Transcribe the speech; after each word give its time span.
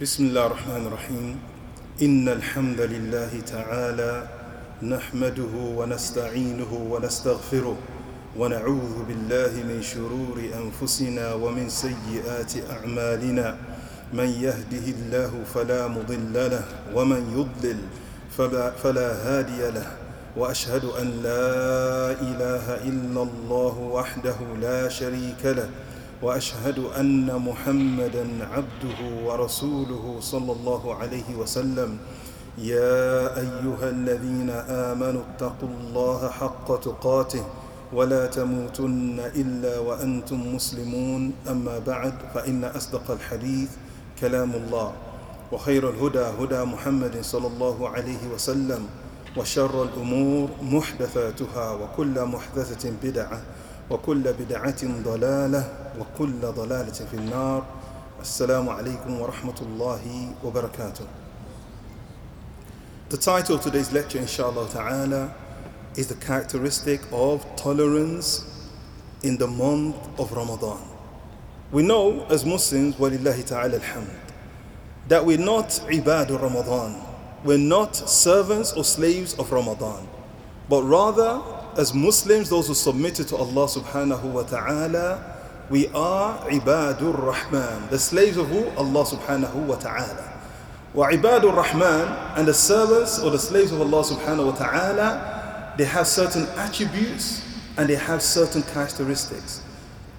بسم 0.00 0.26
الله 0.26 0.46
الرحمن 0.46 0.86
الرحيم. 0.86 1.38
إن 2.02 2.28
الحمد 2.28 2.80
لله 2.80 3.30
تعالى 3.46 4.26
نحمده 4.82 5.54
ونستعينه 5.54 6.72
ونستغفره 6.90 7.76
ونعوذ 8.38 8.96
بالله 9.08 9.52
من 9.62 9.78
شرور 9.82 10.34
أنفسنا 10.50 11.34
ومن 11.34 11.68
سيئات 11.70 12.52
أعمالنا. 12.70 13.56
من 14.12 14.28
يهده 14.42 14.86
الله 14.98 15.30
فلا 15.54 15.86
مضل 15.86 16.34
له 16.34 16.64
ومن 16.94 17.22
يضلل 17.38 17.78
فلا, 18.82 19.10
هادي 19.14 19.70
له. 19.78 19.86
وأشهد 20.36 20.84
أن 20.84 21.06
لا 21.22 22.18
إله 22.18 22.66
إلا 22.82 23.22
الله 23.22 23.76
وحده 23.78 24.38
لا 24.58 24.88
شريك 24.88 25.42
له. 25.44 25.70
وأشهد 26.24 26.78
أن 26.96 27.28
محمدا 27.36 28.24
عبده 28.52 29.00
ورسوله 29.24 30.16
صلى 30.20 30.52
الله 30.52 30.94
عليه 30.94 31.36
وسلم. 31.36 31.98
يا 32.58 33.36
أيها 33.36 33.88
الذين 33.90 34.50
آمنوا 34.90 35.22
اتقوا 35.28 35.68
الله 35.68 36.28
حق 36.28 36.80
تقاته 36.80 37.44
ولا 37.92 38.26
تموتن 38.26 39.20
إلا 39.36 39.78
وأنتم 39.78 40.54
مسلمون. 40.54 41.32
أما 41.44 41.78
بعد 41.78 42.14
فإن 42.34 42.64
أصدق 42.64 43.10
الحديث 43.10 43.68
كلام 44.20 44.52
الله 44.54 44.92
وخير 45.52 45.90
الهدى 45.90 46.24
هدى 46.40 46.64
محمد 46.64 47.20
صلى 47.20 47.46
الله 47.46 47.88
عليه 47.88 48.22
وسلم 48.34 48.86
وشر 49.36 49.82
الأمور 49.82 50.48
محدثاتها 50.62 51.66
وكل 51.72 52.16
محدثة 52.24 52.92
بدعة 53.02 53.40
وكل 53.90 54.24
بدعة 54.32 54.82
ضلالة 55.04 55.83
وكل 55.99 56.41
ضلالة 56.41 56.91
في 56.91 57.13
النار 57.13 57.65
السلام 58.21 58.69
عليكم 58.69 59.19
ورحمة 59.21 59.55
الله 59.61 60.31
وبركاته 60.43 61.05
The 63.09 63.17
title 63.17 63.55
of 63.55 63.61
today's 63.63 63.91
lecture 63.91 64.19
inshallah 64.19 64.69
ta'ala 64.69 65.33
is 65.95 66.07
the 66.07 66.15
characteristic 66.15 67.01
of 67.11 67.43
tolerance 67.55 68.45
in 69.23 69.37
the 69.37 69.47
month 69.47 69.95
of 70.19 70.31
Ramadan. 70.31 70.79
We 71.71 71.83
know 71.83 72.25
as 72.29 72.45
Muslims, 72.45 72.95
walillahi 72.95 73.45
ta'ala 73.45 73.79
alhamd, 73.79 74.13
that 75.07 75.25
we're 75.25 75.37
not 75.37 75.69
ibadur 75.89 76.41
Ramadan. 76.41 77.01
We're 77.43 77.57
not 77.57 77.95
servants 77.95 78.73
or 78.73 78.83
slaves 78.83 79.33
of 79.35 79.51
Ramadan, 79.51 80.07
but 80.67 80.83
rather 80.83 81.41
as 81.77 81.93
Muslims, 81.93 82.49
those 82.49 82.67
who 82.67 82.73
submitted 82.73 83.27
to 83.29 83.37
Allah 83.37 83.65
subhanahu 83.67 84.23
wa 84.23 84.43
ta'ala, 84.43 85.32
we 85.70 85.88
are 85.88 86.38
ibadur 86.50 87.16
rahman, 87.16 87.88
the 87.90 87.98
slaves 87.98 88.36
of 88.36 88.48
who? 88.48 88.68
Allah 88.76 89.04
subhanahu 89.04 89.66
wa 89.66 89.76
ta'ala. 89.76 90.32
Wa 90.92 91.10
ibadur 91.10 91.56
rahman 91.56 92.08
and 92.36 92.46
the 92.46 92.54
servants 92.54 93.18
or 93.18 93.30
the 93.30 93.38
slaves 93.38 93.72
of 93.72 93.80
Allah 93.80 94.02
subhanahu 94.04 94.46
wa 94.46 94.52
ta'ala, 94.52 95.74
they 95.78 95.84
have 95.84 96.06
certain 96.06 96.46
attributes 96.56 97.42
and 97.76 97.88
they 97.88 97.96
have 97.96 98.22
certain 98.22 98.62
characteristics. 98.62 99.62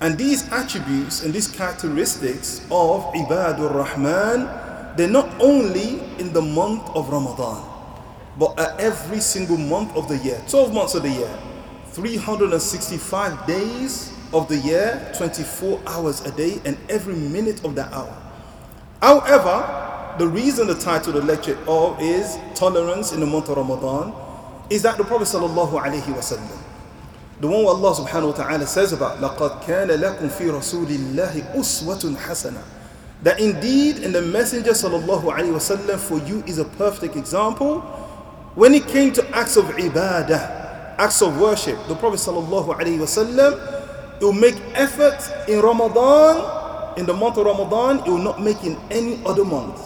And 0.02 0.18
these 0.18 0.52
attributes 0.52 1.24
and 1.24 1.34
these 1.34 1.48
characteristics 1.48 2.60
of 2.72 3.14
ibadur 3.14 3.74
rahman, 3.74 4.50
they're 4.98 5.08
not 5.08 5.30
only 5.40 6.02
in 6.20 6.34
the 6.34 6.42
month 6.42 6.90
of 6.96 7.10
Ramadan 7.10 7.72
but 8.38 8.60
at 8.60 8.80
every 8.80 9.20
single 9.20 9.58
month 9.58 9.96
of 9.96 10.10
the 10.10 10.18
year, 10.18 10.42
12 10.50 10.74
months 10.74 10.96
of 10.96 11.04
the 11.04 11.10
year, 11.10 11.40
365 11.92 13.48
days 13.48 14.12
of 14.35 14.49
the 14.49 14.57
year, 14.59 15.13
24 15.17 15.81
hours 15.87 16.21
a 16.23 16.31
day, 16.33 16.61
and 16.65 16.77
every 16.89 17.15
minute 17.15 17.65
of 17.65 17.75
that 17.75 17.93
hour. 17.93 18.17
However, 19.01 20.15
the 20.19 20.29
reason 20.29 20.67
the 20.67 20.75
title 20.75 21.17
of 21.17 21.27
the 21.27 21.33
lecture 21.33 21.59
of 21.67 22.01
is 22.01 22.39
tolerance 22.55 23.13
in 23.13 23.21
the 23.21 23.27
month 23.27 23.49
of 23.49 23.57
Ramadan 23.57 24.13
is 24.69 24.83
that 24.83 24.99
the 24.99 25.05
Prophet 25.05 25.25
sallallahu 25.25 25.81
alaihi 25.81 26.03
wasallam, 26.03 26.59
the 27.41 27.49
one 27.49 27.65
Allah 27.65 27.95
subhanahu 27.95 28.37
wa 28.37 28.45
ta'ala 28.45 28.67
says 28.67 28.93
about 28.93 29.19
لَقَدْ 29.19 29.63
كَانَ 29.63 29.89
لَكُمْ 29.89 30.29
فِي 30.29 30.51
رَسُولِ 30.51 30.87
اللَّهِ 30.87 31.55
أُسْوَةٌ 31.55 32.17
حَسَنَةٌ 32.17 32.63
that 33.23 33.39
indeed 33.39 33.99
in 33.99 34.13
the 34.13 34.23
Messenger 34.23 34.71
sallallahu 34.71 35.25
alaihi 35.25 35.53
wasallam 35.53 35.99
for 35.99 36.19
you 36.27 36.43
is 36.47 36.59
a 36.59 36.65
perfect 36.65 37.17
example 37.17 37.81
when 38.55 38.75
it 38.75 38.89
came 38.89 39.13
to 39.13 39.37
acts 39.37 39.57
of 39.57 39.67
ibadah, 39.77 40.97
acts 40.99 41.23
of 41.23 41.39
worship, 41.41 41.79
the 41.87 41.95
Prophet 41.95 42.19
he 44.20 44.26
will 44.26 44.34
make 44.34 44.56
efforts 44.74 45.30
in 45.48 45.60
Ramadan, 45.60 46.98
in 46.98 47.06
the 47.06 47.14
month 47.14 47.38
of 47.38 47.46
Ramadan, 47.46 48.04
he 48.04 48.10
will 48.10 48.18
not 48.20 48.42
make 48.42 48.64
in 48.64 48.78
any 48.90 49.24
other 49.26 49.44
month. 49.44 49.82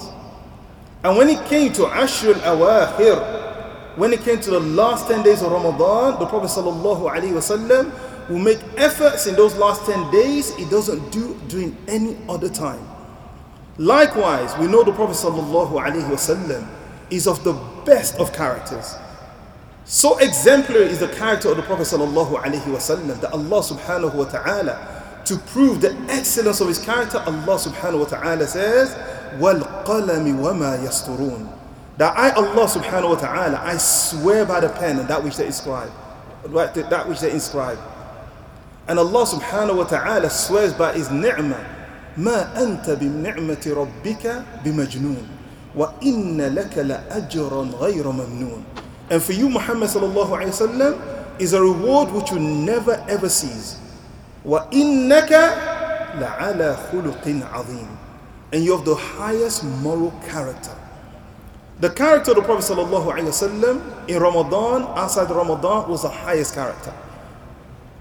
And 1.04 1.18
when 1.18 1.30
it 1.30 1.44
came 1.46 1.74
to 1.74 1.88
Ashur 1.88 2.36
al-Awakhir, 2.44 3.98
when 3.98 4.14
it 4.14 4.22
came 4.22 4.40
to 4.42 4.52
the 4.52 4.60
last 4.60 5.08
10 5.08 5.24
days 5.24 5.42
of 5.42 5.52
Ramadan, 5.52 6.20
the 6.20 6.26
Prophet 6.26 6.48
ﷺ 6.48 8.30
will 8.30 8.40
make 8.40 8.60
efforts 8.78 9.26
in 9.28 9.36
those 9.36 9.56
last 9.56 9.86
10 9.86 10.12
days 10.12 10.56
he 10.56 10.66
doesn't 10.66 11.12
do 11.12 11.34
during 11.48 11.76
any 11.88 12.16
other 12.30 12.50
time. 12.50 12.86
Likewise, 13.78 14.56
we 14.58 14.68
know 14.68 14.84
the 14.84 14.92
Prophet 14.92 15.16
ﷺ 15.16 16.68
is 17.10 17.28
of 17.28 17.44
the 17.44 17.54
best 17.86 18.20
of 18.20 18.32
characters. 18.32 18.96
So 19.89 20.17
exemplary 20.19 20.87
is 20.87 21.01
the 21.01 21.09
character 21.09 21.51
of 21.51 21.57
the 21.57 21.63
Prophet 21.63 21.83
sallallahu 21.83 22.41
alaihi 22.41 22.63
wasallam 22.65 23.21
that 23.21 23.33
Allah 23.33 23.61
subhanahu 23.61 24.15
wa 24.15 24.25
ta'ala 24.25 25.23
to 25.27 25.37
prove 25.37 25.81
the 25.81 25.95
excellence 26.09 26.61
of 26.61 26.69
his 26.69 26.79
character 26.79 27.19
Allah 27.19 27.57
subhanahu 27.59 28.01
wa 28.01 28.05
ta'ala 28.07 28.47
says 28.47 28.95
وَالْقَلَمِ 29.41 30.25
وَمَا 30.41 30.85
يَسْطُرُونَ 30.85 31.49
that 31.99 32.17
I 32.17 32.31
Allah 32.31 32.67
subhanahu 32.67 33.11
wa 33.11 33.17
ta'ala 33.17 33.61
I 33.63 33.77
swear 33.77 34.45
by 34.45 34.61
the 34.61 34.69
pen 34.71 34.99
and 35.01 35.09
that 35.09 35.23
which 35.23 35.37
they 35.37 35.47
inscribe 35.47 35.91
that 36.45 37.05
which 37.09 37.21
they 37.21 37.31
inscribe 37.31 37.79
and 38.89 38.99
Allah 38.99 39.25
subhanahu 39.27 39.77
wa 39.77 39.85
ta'ala 39.85 40.29
swears 40.31 40.73
by 40.73 40.93
his 40.93 41.11
ni'mah 41.11 41.75
ما 42.17 42.55
أنت 42.63 42.91
بنعمة 42.91 43.65
ربك 43.67 44.43
بمجنون 44.65 45.27
وَإِنَّ 45.77 46.39
لَكَ 46.55 46.79
لَأَجْرًا 46.79 47.63
غَيْرَ 47.81 48.07
مَمْنُونَ 48.13 48.63
And 49.11 49.23
for 49.23 49.33
you, 49.33 49.49
Muhammad 49.49 49.91
sallallahu 49.91 50.31
alayhi 50.31 50.55
wasallam, 50.55 51.41
is 51.41 51.53
a 51.53 51.61
reward 51.61 52.11
which 52.13 52.31
will 52.31 52.41
never 52.41 53.05
ever 53.09 53.29
cease. 53.29 53.79
وَإِنَّكَ 54.47 55.29
لَعَلَى 56.21 56.91
خُلُقٍ 56.91 57.25
عَظِيمٍ 57.25 57.89
And 58.53 58.65
you 58.65 58.77
have 58.77 58.85
the 58.85 58.95
highest 58.95 59.65
moral 59.65 60.13
character. 60.29 60.75
The 61.81 61.91
character 61.91 62.31
of 62.31 62.37
the 62.37 62.43
Prophet 62.43 62.73
sallallahu 62.73 63.13
alayhi 63.13 63.27
wasallam 63.27 64.09
in 64.09 64.21
Ramadan, 64.23 64.83
outside 64.97 65.29
Ramadan, 65.31 65.89
was 65.89 66.03
the 66.03 66.09
highest 66.09 66.55
character. 66.55 66.95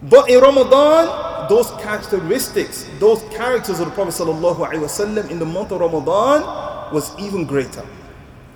But 0.04 0.30
in 0.30 0.40
Ramadan, 0.40 1.50
those 1.50 1.72
characteristics, 1.82 2.86
those 3.00 3.24
characters 3.36 3.80
of 3.80 3.88
the 3.88 3.96
Prophet 3.96 4.12
sallallahu 4.12 4.58
alayhi 4.58 4.84
wasallam 4.84 5.30
in 5.32 5.40
the 5.40 5.46
month 5.46 5.72
of 5.72 5.80
Ramadan, 5.82 6.44
was 6.94 7.18
even 7.20 7.46
greater. 7.46 7.84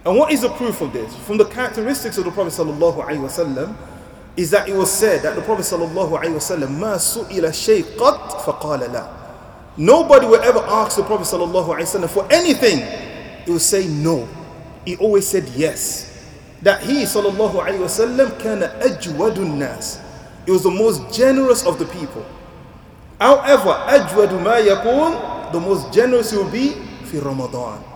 And 0.04 0.18
what 0.18 0.32
is 0.32 0.40
the 0.40 0.48
proof 0.48 0.80
of 0.80 0.92
this? 0.92 1.14
From 1.18 1.36
the 1.36 1.44
characteristics 1.44 2.18
of 2.18 2.24
the 2.24 2.32
Prophet 2.32 2.52
wasallam 2.52 3.76
is 4.36 4.50
that 4.50 4.68
it 4.68 4.74
was 4.74 4.90
said 4.90 5.22
that 5.22 5.36
the 5.36 5.42
Prophet 5.42 5.70
ma 5.78 6.96
su'ila 6.96 7.54
shay 7.54 7.82
qat 7.82 8.18
faqala 8.42 8.92
la. 8.92 9.08
Nobody 9.76 10.26
will 10.26 10.40
ever 10.42 10.58
ask 10.58 10.96
the 10.96 11.04
Prophet 11.04 11.24
wasallam 11.24 12.08
for 12.10 12.26
anything. 12.32 12.78
He 13.44 13.50
will 13.52 13.60
say 13.60 13.86
no. 13.86 14.28
He 14.84 14.96
always 14.96 15.26
said 15.26 15.48
yes. 15.50 16.26
That 16.62 16.82
he 16.82 17.04
wasallam 17.04 18.40
kana 18.40 18.68
ajwadun 18.80 19.54
nas. 19.54 20.00
He 20.46 20.50
was 20.50 20.64
the 20.64 20.70
most 20.70 21.16
generous 21.16 21.64
of 21.64 21.78
the 21.78 21.84
people. 21.86 22.26
However, 23.20 23.70
ajwadu 23.86 24.42
ma 24.42 24.56
yakun, 24.56 25.52
the 25.52 25.60
most 25.60 25.92
generous 25.92 26.32
he 26.32 26.38
will 26.38 26.50
be 26.50 26.70
fi 27.04 27.18
Ramadan 27.18 27.91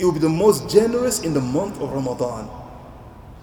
it 0.00 0.04
will 0.04 0.12
be 0.12 0.18
the 0.18 0.28
most 0.28 0.68
generous 0.70 1.20
in 1.22 1.34
the 1.34 1.40
month 1.40 1.78
of 1.80 1.92
Ramadan. 1.92 2.48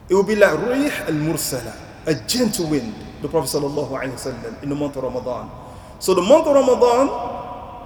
It 0.09 0.15
will 0.15 0.23
be 0.23 0.35
like 0.35 0.57
Rih 0.57 0.89
al 1.05 1.13
Mursala, 1.13 1.75
a 2.07 2.15
gentle 2.27 2.67
wind, 2.67 2.95
the 3.21 3.27
Prophet 3.29 3.55
ﷺ, 3.55 4.63
in 4.63 4.69
the 4.69 4.75
month 4.75 4.95
of 4.95 5.03
Ramadan. 5.03 5.51
So, 5.99 6.15
the 6.15 6.21
month 6.21 6.47
of 6.47 6.55
Ramadan, 6.55 7.09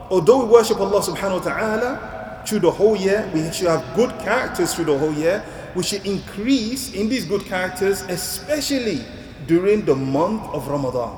although 0.09 0.45
we 0.45 0.53
worship 0.53 0.79
Allah 0.79 1.01
subhanahu 1.01 1.43
wa 1.43 1.51
ta'ala 1.51 2.43
through 2.47 2.59
the 2.59 2.71
whole 2.71 2.95
year, 2.95 3.29
we 3.33 3.51
should 3.51 3.67
have 3.67 3.83
good 3.93 4.11
characters 4.19 4.73
through 4.73 4.85
the 4.85 4.97
whole 4.97 5.13
year. 5.13 5.43
We 5.75 5.83
should 5.83 6.05
increase 6.05 6.93
in 6.93 7.09
these 7.09 7.25
good 7.25 7.43
characters, 7.43 8.03
especially 8.07 9.03
during 9.47 9.83
the 9.83 9.95
month 9.95 10.43
of 10.55 10.67
Ramadan. 10.67 11.11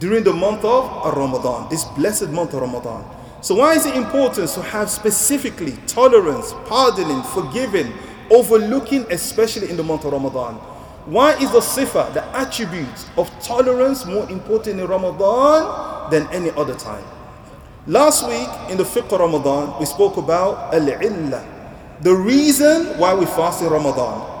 During 0.00 0.24
the 0.24 0.32
month 0.32 0.64
of 0.64 1.12
Ramadan, 1.14 1.68
this 1.68 1.84
blessed 1.84 2.30
month 2.30 2.54
of 2.54 2.62
Ramadan. 2.62 3.04
So, 3.40 3.54
why 3.54 3.74
is 3.74 3.86
it 3.86 3.94
important 3.94 4.50
to 4.50 4.62
have 4.62 4.90
specifically 4.90 5.78
tolerance, 5.86 6.52
pardoning, 6.66 7.22
forgiving, 7.22 7.92
overlooking, 8.30 9.06
especially 9.12 9.70
in 9.70 9.76
the 9.76 9.84
month 9.84 10.04
of 10.04 10.12
Ramadan? 10.12 10.54
Why 11.06 11.34
is 11.38 11.52
the 11.52 11.60
sifa, 11.60 12.12
the 12.12 12.24
attribute 12.36 13.06
of 13.16 13.30
tolerance, 13.40 14.04
more 14.04 14.28
important 14.28 14.80
in 14.80 14.86
Ramadan 14.86 16.10
than 16.10 16.26
any 16.32 16.50
other 16.50 16.74
time? 16.74 17.04
Last 17.86 18.26
week 18.26 18.48
in 18.70 18.76
the 18.76 18.84
fiqh 18.84 19.16
Ramadan, 19.16 19.78
we 19.78 19.86
spoke 19.86 20.16
about 20.16 20.74
al-illah, 20.74 21.46
the 22.00 22.14
reason 22.14 22.98
why 22.98 23.14
we 23.14 23.24
fast 23.24 23.62
in 23.62 23.68
Ramadan. 23.68 24.34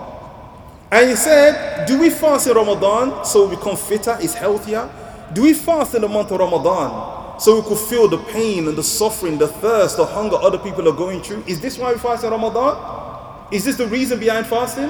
And 0.90 1.08
he 1.08 1.16
said, 1.16 1.86
do 1.86 2.00
we 2.00 2.10
fast 2.10 2.48
in 2.48 2.54
Ramadan 2.54 3.24
so 3.24 3.46
we 3.46 3.56
become 3.56 3.76
fitter, 3.76 4.18
is 4.20 4.34
healthier? 4.34 4.90
Do 5.32 5.42
we 5.42 5.54
fast 5.54 5.94
in 5.94 6.02
the 6.02 6.08
month 6.08 6.30
of 6.32 6.40
Ramadan 6.40 7.17
so 7.39 7.59
we 7.59 7.67
could 7.67 7.77
feel 7.77 8.07
the 8.07 8.17
pain 8.17 8.67
and 8.67 8.77
the 8.77 8.83
suffering, 8.83 9.37
the 9.37 9.47
thirst, 9.47 9.97
the 9.97 10.05
hunger 10.05 10.35
other 10.37 10.57
people 10.57 10.87
are 10.87 10.95
going 10.95 11.21
through? 11.21 11.43
Is 11.47 11.59
this 11.59 11.77
why 11.77 11.93
we 11.93 11.99
fast 11.99 12.23
in 12.23 12.31
Ramadan? 12.31 13.49
Is 13.51 13.65
this 13.65 13.75
the 13.75 13.87
reason 13.87 14.19
behind 14.19 14.47
fasting? 14.47 14.89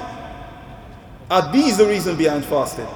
Are 1.32 1.52
these 1.52 1.78
the 1.78 1.86
reason 1.86 2.16
behind 2.16 2.46
fasting? 2.46 2.88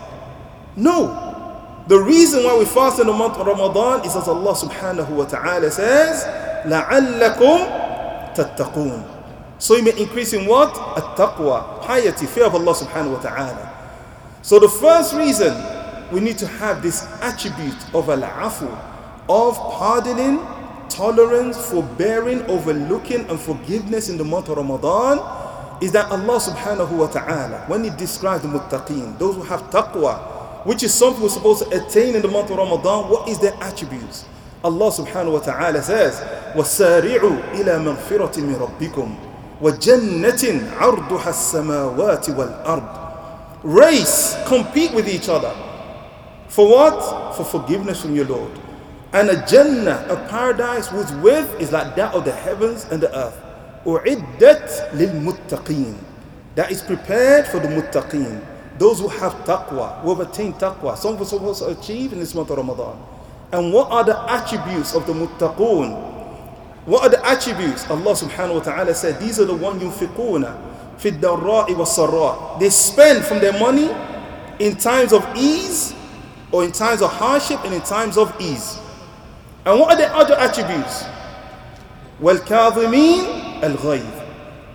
No. 0.75 1.83
The 1.87 1.97
reason 1.97 2.43
why 2.43 2.57
we 2.57 2.65
fast 2.65 2.99
in 2.99 3.07
the 3.07 3.13
month 3.13 3.37
of 3.37 3.47
Ramadan 3.47 4.05
is 4.05 4.15
as 4.15 4.27
Allah 4.27 4.53
subhanahu 4.53 5.09
wa 5.09 5.25
ta'ala 5.25 5.71
says, 5.71 6.23
لَعَلَّكُمْ 6.65 8.35
تَتَّقُونَ 8.35 9.17
So 9.57 9.75
you 9.77 9.83
may 9.83 9.97
increase 9.97 10.33
in 10.33 10.45
what? 10.45 10.69
At-taqwa, 10.97 11.81
piety, 11.81 12.25
fear 12.25 12.45
of 12.45 12.55
Allah 12.55 12.73
subhanahu 12.73 13.13
wa 13.13 13.19
ta'ala. 13.19 13.73
So 14.41 14.59
the 14.59 14.69
first 14.69 15.15
reason 15.15 15.55
we 16.11 16.19
need 16.19 16.37
to 16.37 16.47
have 16.47 16.81
this 16.83 17.03
attribute 17.21 17.75
of 17.93 18.09
al-afu, 18.09 18.69
of 19.31 19.55
pardoning, 19.57 20.39
tolerance, 20.89 21.57
forbearing, 21.69 22.41
overlooking 22.43 23.29
and 23.29 23.39
forgiveness 23.39 24.09
in 24.09 24.17
the 24.17 24.23
month 24.23 24.49
of 24.49 24.57
Ramadan 24.57 25.19
is 25.81 25.91
that 25.91 26.09
Allah 26.09 26.39
subhanahu 26.39 26.91
wa 26.91 27.07
ta'ala, 27.07 27.65
when 27.67 27.83
He 27.83 27.89
describes 27.91 28.43
the 28.43 28.49
muttaqeen, 28.49 29.17
those 29.19 29.35
who 29.35 29.43
have 29.43 29.61
taqwa, 29.69 30.65
which 30.65 30.83
is 30.83 30.93
something 30.93 31.21
we're 31.21 31.29
supposed 31.29 31.69
to 31.69 31.85
attain 31.85 32.15
in 32.15 32.21
the 32.21 32.27
month 32.27 32.49
of 32.49 32.57
Ramadan, 32.57 33.09
what 33.09 33.29
is 33.29 33.39
their 33.39 33.53
attributes? 33.61 34.25
Allah 34.63 34.89
subhanahu 34.89 35.33
wa 35.33 35.39
ta'ala 35.39 35.83
says, 35.83 36.19
وَسَارِعُوا 36.55 37.53
إِلَى 37.53 37.77
مَغْفِرَةٍ 37.83 38.35
مِّن 38.41 38.55
رَبِّكُمْ 38.57 39.15
وَجَنَّةٍ 39.61 40.43
عَرْضُهَا 40.77 41.29
السَّمَاوَاتِ 41.29 42.25
وَالْأَرْضِ 42.35 43.07
Race, 43.63 44.35
compete 44.45 44.93
with 44.93 45.07
each 45.07 45.29
other. 45.29 45.53
For 46.47 46.67
what? 46.69 47.35
For 47.35 47.43
forgiveness 47.43 48.01
from 48.01 48.15
your 48.15 48.25
Lord. 48.25 48.51
And 49.13 49.29
a 49.29 49.45
Jannah, 49.45 50.05
a 50.09 50.27
paradise 50.29 50.87
whose 50.87 51.11
width 51.13 51.59
is 51.59 51.71
like 51.71 51.95
that 51.95 52.13
of 52.13 52.25
the 52.25 52.33
heavens 52.33 52.85
and 52.85 53.01
the 53.01 53.15
earth. 53.17 53.41
أُعِدَّتْ 53.85 54.91
لِلْمُتَّقِينَ 54.91 55.95
That 56.55 56.71
is 56.71 56.81
prepared 56.81 57.47
for 57.47 57.59
the 57.59 57.69
muttaqeen. 57.69 58.45
Those 58.77 58.99
who 58.99 59.07
have 59.07 59.33
taqwa, 59.45 60.01
who 60.01 60.13
have 60.13 60.27
attained 60.27 60.55
taqwa, 60.55 60.97
some 60.97 61.17
we're 61.17 61.25
supposed 61.25 61.63
to 61.63 61.69
achieve 61.69 62.13
in 62.13 62.19
this 62.19 62.35
month 62.35 62.49
of 62.49 62.57
Ramadan. 62.57 63.01
And 63.53 63.73
what 63.73 63.89
are 63.91 64.03
the 64.03 64.19
attributes 64.29 64.93
of 64.93 65.07
the 65.07 65.13
muttaqun? 65.13 66.15
What 66.85 67.03
are 67.03 67.09
the 67.09 67.25
attributes? 67.25 67.89
Allah 67.89 68.13
subhanahu 68.13 68.55
wa 68.55 68.59
ta'ala 68.61 68.93
said, 68.93 69.19
these 69.19 69.39
are 69.39 69.45
the 69.45 69.55
one 69.55 69.79
yunfiquna 69.79 70.99
fi 70.99 71.11
darra'i 71.11 71.75
wa 71.77 71.85
sarra. 71.85 72.59
They 72.59 72.69
spend 72.69 73.25
from 73.25 73.39
their 73.39 73.53
money 73.53 73.89
in 74.59 74.75
times 74.75 75.13
of 75.13 75.25
ease 75.35 75.93
or 76.51 76.63
in 76.65 76.71
times 76.71 77.01
of 77.01 77.11
hardship 77.11 77.63
and 77.63 77.73
in 77.73 77.81
times 77.81 78.17
of 78.17 78.35
ease. 78.41 78.79
And 79.65 79.79
what 79.79 79.93
are 79.93 79.97
the 79.97 80.13
other 80.15 80.35
attributes? 80.35 81.03
وَالْكَاظِمِينَ 82.21 83.61
الْغَيْظِ 83.61 84.27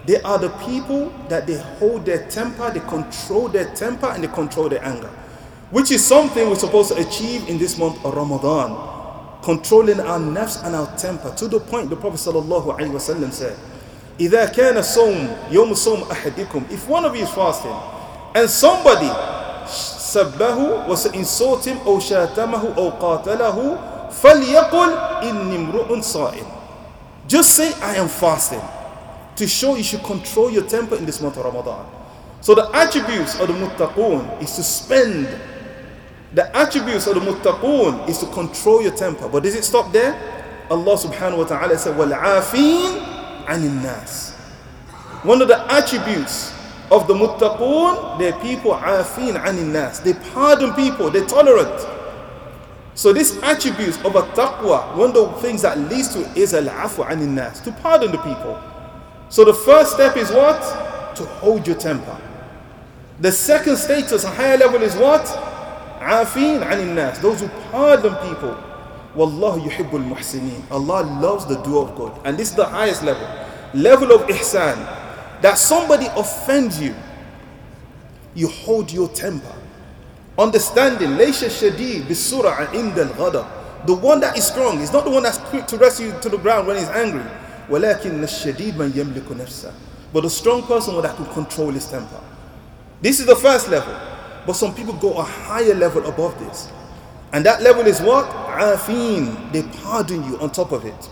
they 0.04 0.20
are 0.22 0.38
the 0.38 0.48
people 0.66 1.10
that 1.28 1.46
they 1.46 1.58
hold 1.78 2.04
their 2.06 2.26
temper, 2.28 2.70
they 2.70 2.80
control 2.80 3.48
their 3.48 3.72
temper, 3.74 4.06
and 4.06 4.24
they 4.24 4.28
control 4.28 4.68
their 4.68 4.84
anger. 4.84 5.08
Which 5.70 5.90
is 5.90 6.04
something 6.04 6.48
we're 6.48 6.56
supposed 6.56 6.92
to 6.92 6.96
achieve 7.06 7.48
in 7.48 7.56
this 7.58 7.78
month 7.78 8.04
of 8.04 8.14
Ramadan. 8.14 8.90
Controlling 9.42 10.00
our 10.00 10.18
nafs 10.18 10.64
and 10.64 10.74
our 10.74 10.86
temper 10.96 11.32
to 11.36 11.48
the 11.48 11.60
point 11.60 11.88
the 11.90 11.96
Prophet 11.96 12.18
ﷺ 12.18 13.32
said, 13.32 13.56
إذا 14.20 14.46
كان 14.52 14.76
الصوم 14.76 15.28
يوم 15.50 15.70
الصوم 15.72 16.02
أحدكم 16.10 16.70
If 16.70 16.86
one 16.88 17.04
of 17.04 17.16
you 17.16 17.22
is 17.22 17.30
fasting 17.30 17.74
and 18.34 18.48
somebody 18.48 19.08
سبه 19.66 20.86
was 20.86 21.04
to 21.04 21.12
insult 21.14 21.64
him 21.64 21.78
أو 21.86 21.98
شاتمه 21.98 22.76
أو 22.76 22.90
قاتله 22.90 23.78
فليقل 24.12 24.90
إني 25.22 25.56
امرؤ 25.56 26.00
صائم 26.00 26.46
Just 27.28 27.50
say 27.56 27.72
I 27.80 27.96
am 27.96 28.08
fasting 28.08 28.60
to 29.36 29.46
show 29.46 29.76
you 29.76 29.82
should 29.82 30.02
control 30.02 30.50
your 30.50 30.64
temper 30.64 30.96
in 30.96 31.06
this 31.06 31.20
month 31.20 31.36
of 31.38 31.44
Ramadan. 31.44 31.86
So 32.40 32.54
the 32.54 32.68
attributes 32.74 33.38
of 33.40 33.48
the 33.48 33.54
muttaqun 33.54 34.42
is 34.42 34.54
to 34.56 34.62
spend. 34.62 35.28
The 36.34 36.54
attributes 36.56 37.06
of 37.06 37.14
the 37.14 37.20
muttaqun 37.20 38.08
is 38.08 38.18
to 38.18 38.26
control 38.26 38.82
your 38.82 38.92
temper. 38.92 39.28
But 39.28 39.44
does 39.44 39.54
it 39.54 39.64
stop 39.64 39.92
there? 39.92 40.12
Allah 40.70 40.96
subhanahu 40.96 41.38
wa 41.38 41.44
ta'ala 41.44 41.78
said, 41.78 41.96
وَالْعَافِينَ 41.96 43.44
عَنِ 43.46 43.60
النَّاسِ 43.62 44.32
One 45.24 45.40
of 45.40 45.48
the 45.48 45.60
attributes 45.72 46.52
of 46.90 47.06
the 47.08 47.14
muttaqun, 47.14 48.18
they're 48.18 48.38
people 48.40 48.74
afin 48.74 49.34
anin 49.36 49.72
nas. 49.72 50.00
They 50.00 50.12
pardon 50.12 50.74
people, 50.74 51.10
they're 51.10 51.26
tolerant. 51.26 51.72
So 52.97 53.13
this 53.13 53.37
attributes 53.43 53.97
of 53.97 54.15
a 54.15 54.23
taqwa, 54.33 54.97
one 54.97 55.09
of 55.09 55.13
the 55.13 55.27
things 55.39 55.61
that 55.61 55.77
leads 55.77 56.07
to 56.15 56.19
is 56.33 56.55
al-afu 56.55 57.05
anin 57.07 57.35
nas, 57.35 57.61
to 57.61 57.71
pardon 57.71 58.11
the 58.11 58.17
people. 58.17 58.59
So 59.29 59.45
the 59.45 59.53
first 59.53 59.93
step 59.93 60.17
is 60.17 60.31
what? 60.31 60.59
To 61.15 61.23
hold 61.23 61.67
your 61.67 61.75
temper. 61.75 62.19
The 63.19 63.31
second 63.31 63.77
status, 63.77 64.23
a 64.23 64.29
higher 64.31 64.57
level 64.57 64.81
is 64.81 64.95
what? 64.95 65.25
Afin 66.01 66.63
anin 66.63 66.95
nas. 66.95 67.19
Those 67.19 67.41
who 67.41 67.49
pardon 67.69 68.15
people. 68.27 68.57
Wallahu 69.15 69.69
yuhibbul 69.69 70.03
muhsineen. 70.15 70.63
Allah 70.71 71.03
loves 71.21 71.45
the 71.45 71.61
do 71.61 71.77
of 71.77 71.95
good. 71.95 72.11
And 72.25 72.35
this 72.35 72.49
is 72.49 72.55
the 72.55 72.65
highest 72.65 73.03
level. 73.03 73.27
Level 73.75 74.11
of 74.11 74.21
ihsan. 74.27 74.75
That 75.43 75.59
somebody 75.59 76.07
offends 76.15 76.81
you. 76.81 76.95
You 78.33 78.47
hold 78.47 78.91
your 78.91 79.07
temper. 79.09 79.53
Understanding. 80.38 81.10
Laysha 81.10 81.48
shadid 81.48 82.02
bisura 82.04 82.66
inda 82.72 83.06
al 83.18 83.86
The 83.86 83.94
one 83.94 84.20
that 84.20 84.36
is 84.38 84.46
strong 84.46 84.80
is 84.80 84.92
not 84.92 85.04
the 85.04 85.10
one 85.10 85.22
that's 85.22 85.38
quick 85.38 85.66
to 85.68 85.76
rescue 85.76 86.06
you 86.08 86.18
to 86.20 86.28
the 86.28 86.38
ground 86.38 86.66
when 86.66 86.76
he's 86.76 86.88
angry. 86.88 87.24
ولكن 87.70 88.24
الشديد 88.24 88.78
من 88.78 88.92
يملك 88.94 89.32
نفسه 89.40 89.70
but 90.12 90.24
a 90.24 90.30
strong 90.30 90.62
person 90.64 91.00
that 91.00 91.16
can 91.16 91.26
control 91.26 91.70
his 91.70 91.86
temper 91.86 92.20
this 93.00 93.18
is 93.20 93.26
the 93.26 93.36
first 93.36 93.68
level 93.68 93.94
but 94.46 94.54
some 94.54 94.74
people 94.74 94.92
go 94.94 95.14
a 95.14 95.22
higher 95.22 95.74
level 95.74 96.04
above 96.06 96.38
this 96.38 96.68
and 97.32 97.46
that 97.46 97.62
level 97.62 97.86
is 97.86 98.00
what 98.00 98.26
عافين 98.26 99.52
they 99.52 99.62
pardon 99.82 100.22
you 100.24 100.38
on 100.40 100.50
top 100.50 100.72
of 100.72 100.84
it 100.84 101.08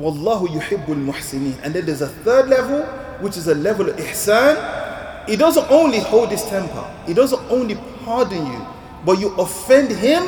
والله 0.00 0.56
يحب 0.56 0.90
المحسنين 0.90 1.56
and 1.62 1.72
then 1.74 1.86
there's 1.86 2.02
a 2.02 2.08
third 2.08 2.48
level 2.48 2.82
which 3.20 3.36
is 3.36 3.48
a 3.48 3.54
level 3.54 3.88
of 3.88 3.96
ihsan 3.96 4.56
he 5.28 5.36
doesn't 5.36 5.70
only 5.70 5.98
hold 6.00 6.30
his 6.30 6.44
temper 6.44 6.84
he 7.06 7.14
doesn't 7.14 7.40
only 7.50 7.76
pardon 8.04 8.46
you 8.46 8.66
but 9.04 9.18
you 9.18 9.28
offend 9.36 9.90
him 9.90 10.22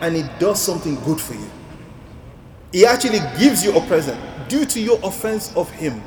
and 0.00 0.16
he 0.16 0.24
does 0.38 0.60
something 0.60 0.96
good 1.04 1.20
for 1.20 1.34
you 1.34 1.50
he 2.74 2.84
actually 2.84 3.20
gives 3.38 3.64
you 3.64 3.72
a 3.76 3.80
present 3.86 4.18
due 4.48 4.64
to 4.66 4.80
your 4.80 4.98
offense 5.04 5.54
of 5.56 5.70
him. 5.70 6.02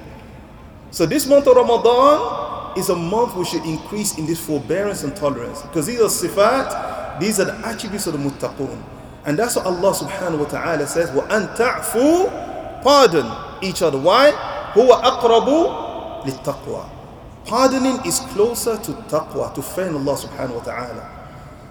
So 0.91 1.05
this 1.05 1.25
month 1.25 1.47
of 1.47 1.55
Ramadan 1.55 2.77
is 2.77 2.89
a 2.89 2.95
month 2.95 3.35
we 3.35 3.45
should 3.45 3.63
increase 3.63 4.17
in 4.17 4.25
this 4.25 4.45
forbearance 4.45 5.03
and 5.03 5.15
tolerance 5.15 5.61
because 5.61 5.85
these 5.87 6.01
are 6.01 6.11
sifat, 6.11 7.19
these 7.21 7.39
are 7.39 7.45
the 7.45 7.55
attributes 7.65 8.05
of 8.07 8.13
the 8.13 8.19
muttaqun. 8.19 8.83
And 9.25 9.39
that's 9.39 9.55
what 9.55 9.65
Allah 9.65 9.93
subhanahu 9.93 10.39
wa 10.39 10.45
ta'ala 10.45 10.87
says, 10.87 11.09
وَأَن 11.11 11.55
تَعْفُوا 11.55 12.83
Pardon 12.83 13.31
each 13.63 13.81
other. 13.81 13.97
Why? 13.97 14.31
هُوَ 14.73 14.89
أَقْرَبُ 14.91 16.25
لِلتَّقْوَى 16.25 16.90
Pardoning 17.45 18.05
is 18.05 18.19
closer 18.35 18.77
to 18.77 18.91
taqwa, 19.07 19.53
to 19.55 19.61
fear 19.61 19.87
Allah 19.87 20.15
subhanahu 20.17 20.55
wa 20.55 20.63
ta'ala. 20.63 21.17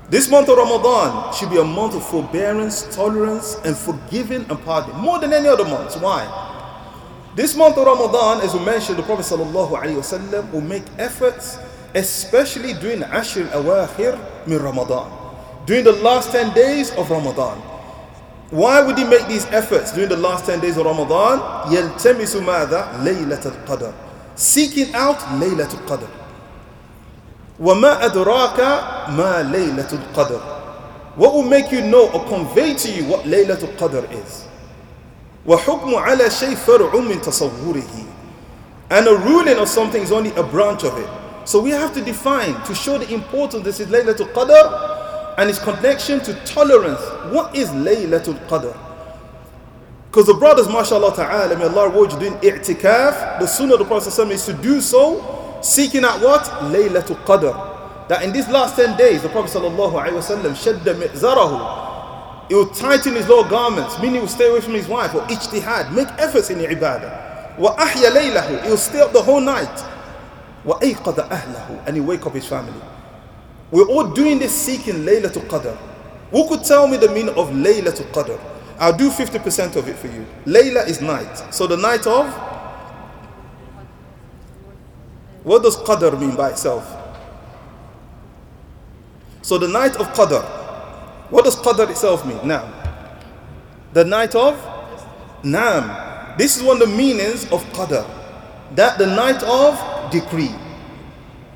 This 0.09 0.31
month 0.31 0.49
of 0.49 0.57
Ramadan 0.57 1.35
should 1.35 1.51
be 1.51 1.59
a 1.59 1.65
month 1.65 1.95
of 1.95 2.07
forbearance, 2.07 2.87
tolerance, 2.95 3.57
and 3.65 3.77
forgiving 3.77 4.47
and 4.49 4.59
pardon, 4.65 4.97
more 4.97 5.19
than 5.19 5.33
any 5.33 5.49
other 5.49 5.65
month. 5.65 6.01
Why? 6.01 6.25
This 7.35 7.55
month 7.55 7.77
of 7.77 7.85
Ramadan, 7.87 8.41
as 8.41 8.55
we 8.55 8.65
mentioned, 8.65 8.99
the 8.99 9.03
Prophet 9.03 9.27
ﷺ 9.27 10.53
will 10.53 10.63
make 10.63 10.85
efforts, 10.97 11.59
especially 11.95 12.73
during 12.75 13.01
Ashr 13.01 13.51
al-Awakhir 13.53 14.47
min 14.47 14.63
Ramadan, 14.63 15.11
during 15.67 15.85
the 15.85 15.93
last 15.93 16.31
10 16.33 16.55
days 16.55 16.93
of 16.93 17.11
Ramadan. 17.11 17.59
Why 18.49 18.81
would 18.81 18.97
he 18.97 19.05
make 19.05 19.27
these 19.27 19.45
efforts 19.47 19.93
during 19.93 20.09
the 20.09 20.17
last 20.17 20.47
10 20.47 20.61
days 20.61 20.79
of 20.79 20.87
Ramadan? 20.87 21.41
يَلْتَمِسُ 21.69 22.41
مَاذا 22.41 23.05
لَيْلَةَ 23.05 23.43
الْقَدْرِ 23.43 23.93
Seeking 24.41 24.95
out 24.95 25.19
Laylatul 25.41 25.85
Qadr. 25.87 26.09
وَمَا 27.61 28.01
أَدْرَاكَ 28.05 28.59
مَا 29.17 29.43
لَيْلَةُ 29.43 29.89
الْقَدْرِ 29.89 30.41
What 31.17 31.33
will 31.35 31.43
make 31.43 31.73
you 31.73 31.81
know 31.81 32.11
or 32.13 32.25
convey 32.29 32.75
to 32.75 32.91
you 32.93 33.05
what 33.07 33.25
Laylatul 33.25 33.75
Qadr 33.77 34.05
is? 34.13 34.47
وَحُكْمُ 35.47 35.95
عَلَى 35.95 36.29
شَيْءٍ 36.29 36.55
فَرْعٌ 36.57 36.91
مِّن 36.93 37.23
تَصَوُّرِهِ 37.23 38.07
And 38.91 39.07
a 39.09 39.17
ruling 39.17 39.57
of 39.59 39.69
something 39.69 40.03
is 40.03 40.13
only 40.13 40.35
a 40.37 40.43
branch 40.43 40.85
of 40.85 40.99
it. 40.99 41.09
So 41.49 41.61
we 41.63 41.71
have 41.71 41.95
to 41.95 42.03
define, 42.03 42.61
to 42.65 42.75
show 42.75 42.99
the 42.99 43.13
importance 43.15 43.65
this 43.65 43.81
is 43.81 43.87
Laylatul 43.87 44.33
Qadr 44.33 45.39
and 45.39 45.49
its 45.49 45.59
connection 45.59 46.21
to 46.21 46.35
tolerance. 46.45 47.01
What 47.33 47.57
is 47.57 47.71
Laylatul 47.71 48.39
Qadr? 48.49 48.77
Because 50.12 50.28
the 50.28 50.34
brothers, 50.34 50.68
mashallah 50.68 51.16
ta'ala, 51.16 51.58
may 51.58 51.64
Allah 51.64 51.88
reward 51.88 52.12
you 52.12 52.20
doing 52.20 52.34
i'tikaf, 52.34 53.40
the 53.40 53.48
sunnah 53.48 53.76
of 53.76 53.80
the 53.80 53.86
Prophet 53.86 54.10
is 54.30 54.46
to 54.46 54.52
do 54.52 54.82
so, 54.82 55.58
seeking 55.62 56.04
out 56.04 56.20
what? 56.20 56.44
Laylatul 56.70 57.24
Qadr. 57.24 58.10
That 58.10 58.22
in 58.24 58.34
these 58.34 58.50
last 58.50 58.76
10 58.76 58.98
days, 58.98 59.22
the 59.22 59.30
Prophet 59.30 59.58
shadda 59.58 61.00
mi'zarahu. 61.00 62.50
He 62.50 62.56
would 62.56 62.74
tighten 62.74 63.16
his 63.16 63.30
lower 63.30 63.48
garments, 63.50 63.98
meaning 64.00 64.16
he 64.16 64.20
would 64.20 64.30
stay 64.30 64.50
away 64.50 64.60
from 64.60 64.74
his 64.74 64.86
wife, 64.90 65.16
or 65.16 65.22
ijtihad, 65.22 65.94
make 65.94 66.10
efforts 66.18 66.50
in 66.50 66.60
ibadah. 66.60 67.58
Wa 67.58 67.74
ahya 67.78 68.12
laylahu. 68.12 68.64
He 68.66 68.70
would 68.70 68.80
stay 68.80 69.00
up 69.00 69.14
the 69.14 69.22
whole 69.24 69.40
night. 69.40 69.82
Wa 70.66 70.78
ayqada 70.80 71.30
ahlahu. 71.30 71.88
And 71.88 71.96
he 71.96 72.02
wake 72.02 72.26
up 72.26 72.34
his 72.34 72.46
family. 72.46 72.82
We're 73.72 73.88
all 73.88 74.12
doing 74.12 74.40
this 74.40 74.54
seeking 74.54 75.06
Laylatul 75.06 75.48
Qadr. 75.48 75.78
Who 76.32 76.50
could 76.50 76.66
tell 76.66 76.86
me 76.86 76.98
the 76.98 77.08
meaning 77.08 77.34
of 77.36 77.52
Laylatul 77.52 78.12
Qadr? 78.12 78.38
I'll 78.82 78.98
do 78.98 79.12
50% 79.12 79.76
of 79.76 79.88
it 79.88 79.96
for 79.96 80.08
you. 80.08 80.26
Layla 80.46 80.88
is 80.88 81.02
night. 81.02 81.54
So 81.54 81.68
the 81.68 81.78
night 81.78 82.08
of? 82.08 82.26
What 85.44 85.62
does 85.62 85.78
Qadr 85.78 86.20
mean 86.20 86.36
by 86.36 86.50
itself? 86.50 86.92
So 89.44 89.60
the 89.60 89.68
night 89.68 89.96
of 89.98 90.08
Qadr. 90.14 90.42
What 91.30 91.46
does 91.46 91.58
Qadr 91.58 91.92
itself 91.92 92.26
mean? 92.26 92.40
Now, 92.48 92.74
the 93.94 94.04
night 94.04 94.34
of 94.34 94.58
Nam. 95.44 96.36
This 96.40 96.58
is 96.58 96.64
one 96.64 96.82
of 96.82 96.90
the 96.90 96.96
meanings 96.96 97.44
of 97.52 97.64
Qadr. 97.74 98.04
That 98.74 98.98
the 98.98 99.06
night 99.06 99.44
of 99.44 100.12
decree. 100.12 100.56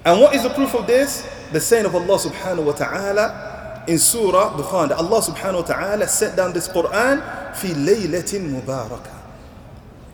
And 0.05 0.21
what 0.21 0.35
is 0.35 0.43
the 0.43 0.49
proof 0.49 0.75
of 0.75 0.85
this? 0.85 1.27
The 1.51 1.59
saying 1.59 1.85
of 1.85 1.95
Allah 1.95 2.19
subhanahu 2.19 2.65
wa 2.65 2.73
ta'ala 2.73 3.54
in 3.87 3.97
Surah 3.97 4.57
Dukhan 4.57 4.89
that 4.89 4.97
Allah 4.97 5.21
subhanahu 5.21 5.61
wa 5.61 5.67
ta'ala 5.67 6.07
set 6.07 6.35
down 6.35 6.53
this 6.53 6.67
Quran 6.67 7.21
fi 7.55 7.69
laylatin 7.69 8.49
mubarakah. 8.49 9.13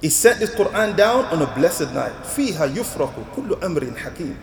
He 0.01 0.09
set 0.09 0.39
this 0.39 0.49
Quran 0.55 0.97
down 0.97 1.25
on 1.25 1.41
a 1.41 1.49
blessed 1.55 1.93
night. 1.93 2.13
Fiha 2.23 2.67
yufraku 2.67 3.23
kullu 3.35 3.55
amrin 3.61 3.95
hakim. 3.95 4.37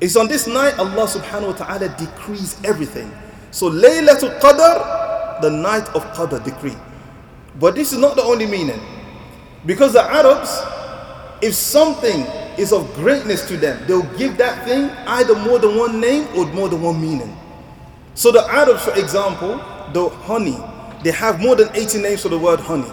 It's 0.00 0.16
on 0.16 0.28
this 0.28 0.46
night 0.46 0.78
Allah 0.78 1.06
subhanahu 1.06 1.54
wa 1.54 1.58
ta'ala 1.64 1.88
decrees 1.96 2.58
everything. 2.64 3.10
So 3.52 3.70
Laylatul 3.70 4.34
Qadr, 4.40 5.40
the 5.40 5.50
night 5.50 5.86
of 5.94 6.02
Qadr 6.12 6.42
decree. 6.44 6.76
But 7.60 7.74
this 7.74 7.92
is 7.92 7.98
not 7.98 8.16
the 8.16 8.22
only 8.22 8.46
meaning. 8.46 8.80
Because 9.64 9.92
the 9.92 10.02
Arabs, 10.02 10.50
if 11.40 11.54
something 11.54 12.26
is 12.58 12.72
of 12.72 12.92
greatness 12.94 13.46
to 13.48 13.56
them, 13.56 13.78
they'll 13.86 14.08
give 14.18 14.36
that 14.38 14.64
thing 14.66 14.90
either 15.06 15.36
more 15.36 15.58
than 15.58 15.76
one 15.78 16.00
name 16.00 16.26
or 16.36 16.46
more 16.46 16.68
than 16.68 16.82
one 16.82 17.00
meaning. 17.00 17.30
So 18.15 18.31
the 18.31 18.43
Arabs, 18.49 18.83
for 18.83 18.95
example, 18.95 19.57
the 19.93 20.09
honey, 20.23 20.57
they 21.03 21.11
have 21.11 21.39
more 21.39 21.55
than 21.55 21.69
80 21.75 22.01
names 22.01 22.21
for 22.21 22.29
the 22.29 22.39
word 22.39 22.59
honey. 22.59 22.91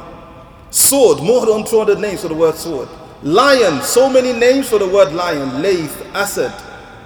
Sword, 0.70 1.22
more 1.22 1.46
than 1.46 1.64
200 1.64 1.98
names 1.98 2.22
for 2.22 2.28
the 2.28 2.34
word 2.34 2.54
sword. 2.56 2.88
Lion, 3.22 3.82
so 3.82 4.10
many 4.10 4.32
names 4.32 4.68
for 4.68 4.78
the 4.78 4.88
word 4.88 5.12
lion. 5.12 5.62
Layth, 5.62 6.04
Asad, 6.14 6.52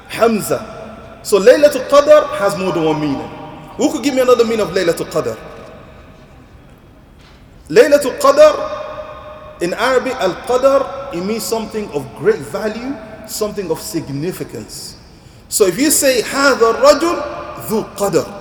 Hamza. 0.08 1.20
So 1.22 1.38
Laylatul 1.38 1.86
Qadr 1.88 2.36
has 2.38 2.56
more 2.58 2.72
than 2.72 2.84
one 2.84 3.00
meaning. 3.00 3.28
Who 3.76 3.92
could 3.92 4.02
give 4.02 4.14
me 4.14 4.20
another 4.20 4.44
meaning 4.44 4.60
of 4.60 4.70
Laylatul 4.70 5.10
Qadr? 5.10 5.38
Laylatul 7.68 8.18
Qadr, 8.18 9.62
in 9.62 9.74
Arabic, 9.74 10.14
Al-Qadr, 10.14 11.14
it 11.14 11.24
means 11.24 11.42
something 11.42 11.88
of 11.90 12.06
great 12.16 12.40
value, 12.40 12.96
something 13.28 13.70
of 13.70 13.80
significance. 13.80 14.96
So 15.48 15.66
if 15.66 15.78
you 15.78 15.90
say, 15.90 16.22
هذا 16.22 16.70
الرجل 16.70 17.51
ذو 17.68 17.84
قدر. 17.96 18.38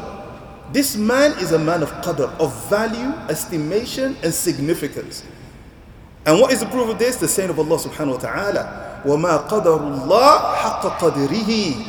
This 0.74 0.98
man 0.98 1.32
is 1.40 1.54
a 1.54 1.60
man 1.60 1.82
of 1.82 1.92
qadr, 2.04 2.30
of 2.40 2.54
value, 2.70 3.14
estimation, 3.30 4.18
and 4.22 4.34
significance. 4.34 5.24
And 6.26 6.42
what 6.42 6.52
is 6.52 6.60
the 6.60 6.66
proof 6.66 6.90
of 6.90 7.00
this? 7.00 7.16
The 7.16 7.28
saying 7.28 7.50
of 7.50 7.58
Allah 7.58 7.78
subhanahu 7.78 8.16
wa 8.16 8.18
ta'ala, 8.18 9.02
وَمَا 9.06 9.48
قَدَرُ 9.48 9.80
اللَّهِ 9.80 10.56
حَقَّ 10.56 10.98
قَدِرِهِ 11.00 11.88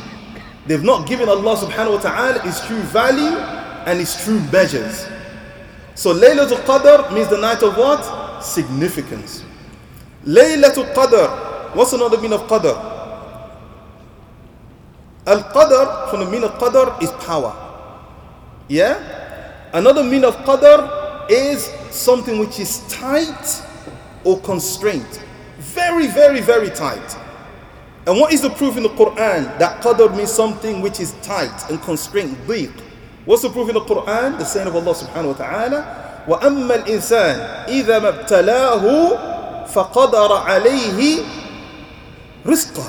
They've 0.65 0.83
not 0.83 1.07
given 1.07 1.27
Allah 1.27 1.57
subhanahu 1.57 1.95
wa 1.95 1.99
ta'ala 1.99 2.39
his 2.41 2.61
true 2.61 2.79
value 2.93 3.35
and 3.83 3.99
his 3.99 4.15
true 4.23 4.39
measures. 4.51 5.07
So 5.95 6.13
Laylatul 6.13 6.63
Qadr 6.63 7.11
means 7.13 7.27
the 7.27 7.37
night 7.37 7.61
of 7.63 7.75
what? 7.75 8.41
Significance. 8.41 9.43
Laylatul 10.25 10.93
Qadr. 10.93 11.75
What's 11.75 11.91
another 11.91 12.15
meaning 12.17 12.39
of 12.39 12.47
Qadr? 12.47 12.92
Al-Qadr, 15.27 16.09
from 16.09 16.19
the 16.21 16.25
meaning 16.25 16.45
of 16.45 16.53
Qadr, 16.59 17.01
is 17.03 17.11
power. 17.25 17.53
Yeah? 18.67 19.69
Another 19.73 20.03
meaning 20.03 20.25
of 20.25 20.35
Qadr 20.37 21.29
is 21.29 21.65
something 21.91 22.39
which 22.39 22.59
is 22.59 22.79
tight 22.87 23.61
or 24.23 24.39
constrained. 24.41 25.19
Very, 25.59 26.07
very, 26.07 26.41
very 26.41 26.69
tight. 26.69 27.17
And 28.07 28.19
what 28.19 28.33
is 28.33 28.41
the 28.41 28.49
proof 28.49 28.77
in 28.77 28.83
the 28.83 28.89
Quran 28.89 29.57
that 29.59 29.83
Qadr 29.83 30.15
means 30.15 30.31
something 30.31 30.81
which 30.81 30.99
is 30.99 31.13
tight 31.21 31.69
and 31.69 31.81
constrained? 31.81 32.35
Dhiq. 32.47 32.71
What's 33.25 33.43
the 33.43 33.49
proof 33.49 33.67
in 33.69 33.75
the 33.75 33.81
Quran? 33.81 34.39
The 34.39 34.45
saying 34.45 34.67
of 34.67 34.75
Allah 34.75 34.95
subhanahu 34.95 35.27
wa 35.27 35.33
ta'ala. 35.33 36.05
وأما 36.27 36.75
الإنسان 36.75 37.65
إذا 37.67 37.99
ما 37.99 38.09
ابتلاه 38.09 39.65
فقدر 39.65 40.33
عليه 40.33 41.23
رزقه 42.45 42.83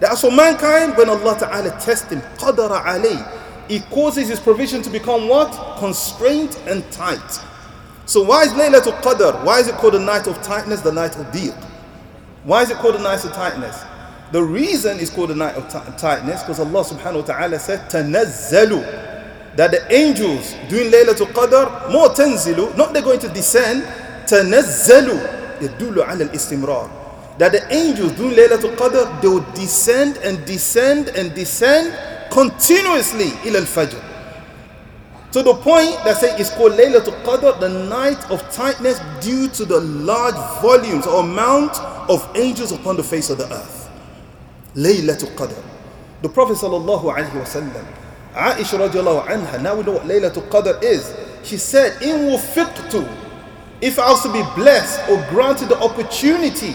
that's 0.00 0.22
for 0.22 0.32
mankind, 0.32 0.96
when 0.96 1.08
Allah 1.10 1.36
Ta'ala 1.38 1.70
tests 1.78 2.10
him, 2.10 2.20
qadara 2.38 2.82
alay, 2.84 3.40
He 3.68 3.80
causes 3.80 4.28
his 4.28 4.40
provision 4.40 4.82
to 4.82 4.90
become 4.90 5.28
what? 5.28 5.78
Constrained 5.78 6.58
and 6.66 6.82
tight. 6.90 7.38
So 8.04 8.24
why 8.24 8.42
is 8.42 8.52
Laylatul 8.52 9.00
Qadr? 9.02 9.44
Why 9.44 9.60
is 9.60 9.68
it 9.68 9.76
called 9.76 9.94
the 9.94 10.00
night 10.00 10.26
of 10.26 10.42
tightness, 10.42 10.80
the 10.80 10.90
night 10.90 11.14
of 11.16 11.30
deal? 11.30 11.52
Why 12.42 12.62
is 12.62 12.70
it 12.70 12.78
called 12.78 12.96
the 12.96 13.02
night 13.02 13.24
of 13.24 13.32
tightness? 13.32 13.84
The 14.32 14.42
reason 14.42 14.98
it's 14.98 15.10
called 15.10 15.30
the 15.30 15.36
night 15.36 15.54
of 15.54 15.68
tightness 15.96 16.42
because 16.42 16.58
Allah 16.58 16.82
subhanahu 16.82 17.20
wa 17.20 17.22
ta'ala 17.22 17.58
said, 17.60 17.88
Tanazzalu. 17.88 19.54
That 19.54 19.70
the 19.70 19.92
angels 19.94 20.54
doing 20.68 20.90
Laylatul 20.90 21.30
Qadr, 21.32 21.92
more 21.92 22.08
tanzilu, 22.08 22.76
not 22.76 22.92
they're 22.92 23.02
going 23.02 23.20
to 23.20 23.28
descend, 23.28 23.84
Tanazzalu. 24.26 25.60
Yadulu 25.60 25.98
ala 25.98 26.24
al-istimrar 26.24 26.99
that 27.40 27.52
the 27.52 27.72
angels 27.74 28.12
doing 28.12 28.36
Laylatul 28.36 28.76
Qadr, 28.76 29.18
they 29.22 29.28
will 29.28 29.40
descend 29.54 30.18
and 30.18 30.44
descend 30.44 31.08
and 31.08 31.34
descend 31.34 31.88
continuously 32.30 33.32
ila 33.48 33.60
al-fajr. 33.60 33.98
To 35.32 35.42
the 35.42 35.54
point 35.54 35.96
that 36.04 36.18
say 36.18 36.36
it's 36.38 36.50
called 36.50 36.72
Laylatul 36.72 37.16
Qadr, 37.24 37.58
the 37.58 37.70
night 37.88 38.30
of 38.30 38.42
tightness 38.52 39.00
due 39.24 39.48
to 39.48 39.64
the 39.64 39.80
large 39.80 40.34
volumes 40.60 41.06
or 41.06 41.20
amount 41.20 41.78
of 42.10 42.28
angels 42.36 42.72
upon 42.72 42.98
the 42.98 43.02
face 43.02 43.30
of 43.30 43.38
the 43.38 43.50
earth. 43.50 43.88
Laylatul 44.74 45.34
Qadr. 45.34 45.56
The 46.20 46.28
Prophet 46.28 46.58
sallallahu 46.58 47.04
alaihi 47.16 47.30
wasallam, 47.40 47.86
Aisha 48.34 48.86
radiallahu 48.86 49.26
anha, 49.28 49.62
now 49.62 49.76
we 49.76 49.82
know 49.84 49.92
what 49.92 50.02
Laylatul 50.02 50.46
Qadr 50.50 50.82
is. 50.82 51.16
She 51.42 51.56
said, 51.56 52.02
In 52.02 52.28
wufiqtu, 52.36 53.08
if 53.80 53.98
I 53.98 54.10
was 54.10 54.22
to 54.24 54.28
be 54.30 54.42
blessed 54.54 55.08
or 55.08 55.16
granted 55.30 55.70
the 55.70 55.78
opportunity 55.80 56.74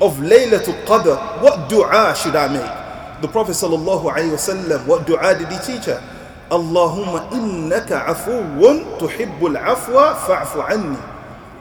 of 0.00 0.18
Laylatul 0.18 0.84
Qadr, 0.84 1.42
what 1.42 1.68
dua 1.68 2.14
should 2.16 2.36
I 2.36 2.48
make? 2.48 3.20
The 3.22 3.28
Prophet 3.28 3.52
wasallam, 3.52 4.86
what 4.86 5.06
dua 5.06 5.38
did 5.38 5.48
he 5.48 5.58
teach 5.58 5.84
her? 5.86 6.02
Allahumma 6.50 7.30
innaka 7.30 8.04
afuwun 8.06 8.98
tuhibbul 8.98 9.56
afwa 9.56 10.14
fa'fu 10.14 10.70
anni. 10.70 10.98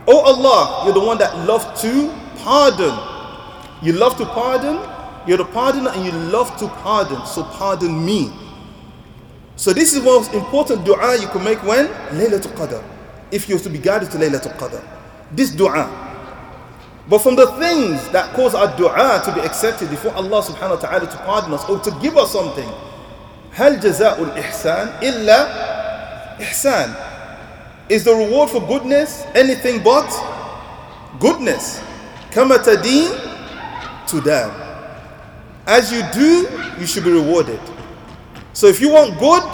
Oh 0.07 0.19
Allah, 0.19 0.85
you're 0.85 0.93
the 0.93 0.99
one 0.99 1.17
that 1.19 1.35
loves 1.47 1.81
to 1.81 2.13
pardon. 2.43 2.91
You 3.81 3.93
love 3.93 4.17
to 4.17 4.25
pardon, 4.25 4.79
you're 5.25 5.37
the 5.37 5.45
pardoner 5.45 5.95
and 5.95 6.05
you 6.05 6.11
love 6.11 6.57
to 6.57 6.67
pardon, 6.67 7.25
so 7.25 7.43
pardon 7.43 8.05
me. 8.05 8.31
So 9.55 9.71
this 9.71 9.93
is 9.93 10.03
the 10.03 10.05
most 10.05 10.33
important 10.33 10.83
dua 10.83 11.17
you 11.21 11.27
can 11.27 11.43
make 11.43 11.63
when? 11.63 11.87
Laylatul 12.11 12.53
Qadr. 12.57 12.83
If 13.31 13.47
you're 13.47 13.59
to 13.59 13.69
be 13.69 13.77
guided 13.77 14.11
to 14.11 14.17
Laylatul 14.17 14.57
Qadr. 14.57 14.83
This 15.31 15.51
dua, 15.51 15.87
but 17.08 17.18
from 17.20 17.36
the 17.36 17.46
things 17.58 18.06
that 18.10 18.34
cause 18.34 18.54
our 18.54 18.68
dua 18.76 19.22
to 19.24 19.32
be 19.32 19.40
accepted 19.40 19.88
before 19.88 20.12
Allah 20.14 20.42
subhanahu 20.42 20.76
wa 20.76 20.88
ta'ala 20.88 21.06
to 21.10 21.16
pardon 21.24 21.54
us 21.54 21.64
or 21.68 21.78
to 21.80 21.90
give 22.02 22.16
us 22.16 22.32
something. 22.32 22.68
هل 23.54 23.80
جزاء 23.80 24.22
الإحسان 24.22 24.92
إلا 25.02 25.38
إحسان 26.40 26.94
Is 27.88 28.04
the 28.04 28.14
reward 28.14 28.50
for 28.50 28.60
goodness 28.60 29.24
anything 29.34 29.82
but 29.82 30.06
goodness? 31.18 31.80
كما 32.30 32.56
تدين 32.62 33.10
تدان 34.06 34.50
As 35.66 35.90
you 35.92 36.02
do, 36.12 36.48
you 36.78 36.86
should 36.86 37.04
be 37.04 37.10
rewarded. 37.12 37.60
So 38.54 38.66
if 38.68 38.80
you 38.80 38.90
want 38.90 39.18
good, 39.18 39.44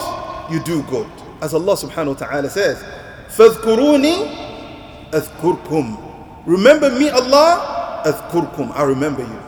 you 0.53 0.63
do 0.63 0.81
good. 0.83 1.07
As 1.41 1.53
Allah 1.53 1.75
subhanahu 1.75 2.19
wa 2.19 2.27
ta'ala 2.27 2.49
says, 2.49 2.83
فاذكروني 3.31 4.45
أذكركم 5.13 5.97
Remember 6.45 6.89
me, 6.91 7.09
Allah, 7.09 8.03
أذكركم, 8.05 8.75
I 8.75 8.83
remember 8.83 9.21
you. 9.23 9.41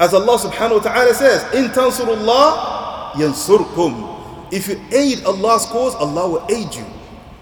As 0.00 0.14
Allah 0.14 0.38
subhanahu 0.38 0.76
wa 0.76 0.82
ta'ala 0.82 1.14
says, 1.14 1.42
In 1.54 1.70
tansurullah 1.70 3.12
yansurkum. 3.14 4.14
If 4.52 4.68
you 4.68 4.80
aid 4.92 5.24
Allah's 5.24 5.66
cause, 5.66 5.94
Allah 5.96 6.28
will 6.30 6.46
aid 6.48 6.72
you. 6.74 6.84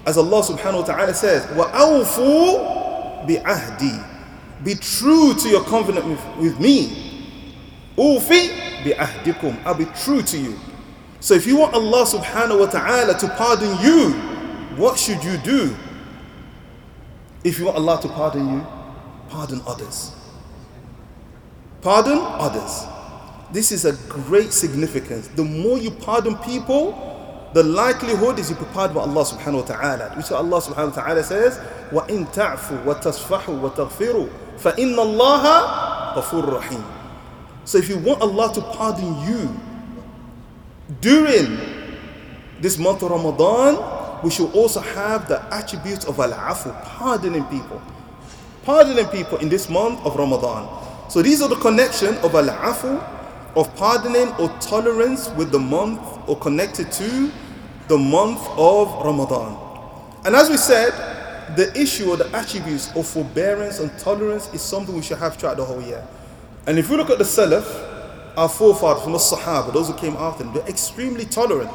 As 0.07 0.17
Allah 0.17 0.43
subhanahu 0.43 0.81
wa 0.81 0.87
ta'ala 0.87 1.15
says, 1.15 1.45
وَأَوْفُوا 1.53 3.27
بِعَهْدِي 3.27 4.65
Be 4.65 4.75
true 4.75 5.35
to 5.35 5.49
your 5.49 5.65
covenant 5.65 6.07
with, 6.07 6.21
with 6.39 6.61
me. 6.61 7.07
أُوفِي 7.99 8.85
بِعَهْدِكُمْ 8.85 9.65
I'll 9.67 9.75
be 9.75 9.85
true 10.03 10.23
to 10.23 10.39
you. 10.39 10.59
So 11.21 11.35
if 11.35 11.47
you 11.47 11.57
want 11.59 11.75
Allah 11.75 12.05
subhanahu 12.07 12.61
wa 12.61 12.67
ta'ala 12.67 13.19
to 13.19 13.29
pardon 13.37 13.77
you, 13.85 14.13
what 14.77 14.99
should 14.99 15.23
you 15.25 15.37
do? 15.39 15.75
If 17.45 17.59
you 17.59 17.67
want 17.67 17.77
Allah 17.77 18.01
to 18.03 18.09
pardon 18.09 18.53
you, 18.55 18.67
pardon 19.29 19.61
others. 19.67 20.13
Pardon 21.81 22.19
others. 22.21 22.85
This 23.53 23.71
is 23.71 23.85
a 23.85 23.93
great 24.09 24.53
significance. 24.53 25.29
The 25.29 25.45
more 25.45 25.79
you 25.79 25.91
pardon 25.93 26.37
people, 26.39 27.51
the 27.55 27.63
likelihood 27.63 28.39
is 28.39 28.51
you 28.51 28.57
be 28.57 28.65
pardoned 28.67 28.97
by 28.97 29.03
Allah 29.03 29.25
subhanahu 29.25 29.63
wa 29.63 29.63
ta'ala. 29.63 30.11
Which 30.17 30.31
Allah 30.33 30.61
subhanahu 30.61 30.97
wa 30.97 31.03
ta'ala 31.03 31.23
says, 31.23 31.59
وَإِن 31.91 32.27
تَعْفُوا 32.35 32.85
وَتَصْفَحُوا 32.85 33.61
وَتَغْفِرُوا 33.63 34.29
فَإِنَّ 34.59 34.97
اللَّهَ 34.97 36.15
غَفُورٌ 36.17 36.61
رَحِيمٌ 36.61 36.85
So 37.65 37.79
if 37.79 37.89
you 37.89 37.99
want 37.99 38.21
Allah 38.21 38.53
to 38.55 38.61
pardon 38.61 39.15
you 39.27 39.49
during 41.01 41.57
this 42.61 42.79
month 42.79 43.03
of 43.03 43.11
Ramadan, 43.11 43.77
we 44.24 44.30
should 44.30 44.52
also 44.54 44.80
have 44.80 45.28
the 45.28 45.42
attributes 45.54 46.06
of 46.06 46.20
al-afu, 46.20 46.72
pardoning 46.84 47.46
people. 47.46 47.82
Pardoning 48.64 49.08
people 49.08 49.38
in 49.40 49.50
this 49.50 49.70
month 49.70 50.00
of 50.06 50.16
Ramadan. 50.16 51.10
So 51.10 51.22
these 51.22 51.42
are 51.42 51.50
the 51.50 51.56
connection 51.56 52.16
of 52.18 52.36
al-afu, 52.36 53.02
of 53.56 53.76
pardoning 53.76 54.30
or 54.40 54.50
tolerance 54.60 55.30
with 55.32 55.52
the 55.52 55.60
month 55.60 56.00
or 56.28 56.38
connected 56.38 56.92
to 56.94 57.32
the 57.88 57.98
month 57.98 58.48
of 58.58 58.88
Ramadan. 59.04 59.58
And 60.24 60.36
as 60.36 60.50
we 60.50 60.58
said, 60.58 60.92
the 61.56 61.78
issue 61.78 62.10
or 62.12 62.18
the 62.18 62.34
attributes 62.36 62.96
of 62.96 63.06
forbearance 63.08 63.80
and 63.80 63.92
tolerance 64.00 64.54
is 64.54 64.62
something 64.62 64.96
we 64.96 65.02
should 65.02 65.18
have 65.18 65.36
throughout 65.36 65.58
the 65.58 65.66
whole 65.66 65.82
year. 65.82 66.06
And 66.68 66.80
if 66.80 66.90
we 66.90 66.96
look 66.96 67.10
at 67.10 67.18
the 67.18 67.24
Salaf, 67.24 67.90
our 68.38 68.48
forefathers 68.48 69.04
from 69.04 69.12
the 69.12 69.18
Sahaba, 69.18 69.74
those 69.74 69.88
who 69.88 69.94
came 69.96 70.16
after 70.16 70.44
them, 70.44 70.54
they're 70.54 70.68
extremely 70.68 71.26
tolerant. 71.26 71.72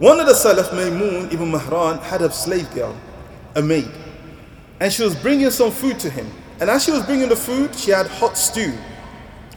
One 0.00 0.18
of 0.18 0.26
the 0.26 0.32
Salaf, 0.32 0.70
Maymun 0.70 1.30
ibn 1.30 1.52
Mahran, 1.52 2.02
had 2.02 2.22
a 2.22 2.32
slave 2.32 2.72
girl, 2.72 2.96
a 3.54 3.60
maid, 3.60 3.90
and 4.80 4.90
she 4.90 5.02
was 5.02 5.14
bringing 5.14 5.50
some 5.50 5.70
food 5.70 5.98
to 5.98 6.08
him. 6.08 6.26
And 6.58 6.70
as 6.70 6.84
she 6.84 6.90
was 6.90 7.04
bringing 7.04 7.28
the 7.28 7.36
food, 7.36 7.74
she 7.74 7.90
had 7.90 8.06
hot 8.06 8.38
stew 8.38 8.72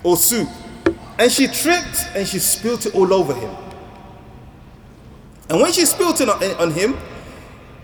or 0.03 0.17
soup. 0.17 0.49
And 1.17 1.31
she 1.31 1.47
tripped 1.47 2.07
and 2.13 2.27
she 2.27 2.39
spilled 2.39 2.85
it 2.85 2.93
all 2.93 3.13
over 3.13 3.33
him. 3.33 3.55
And 5.49 5.61
when 5.61 5.71
she 5.71 5.85
spilled 5.85 6.19
it 6.19 6.27
on 6.27 6.71
him, 6.71 6.97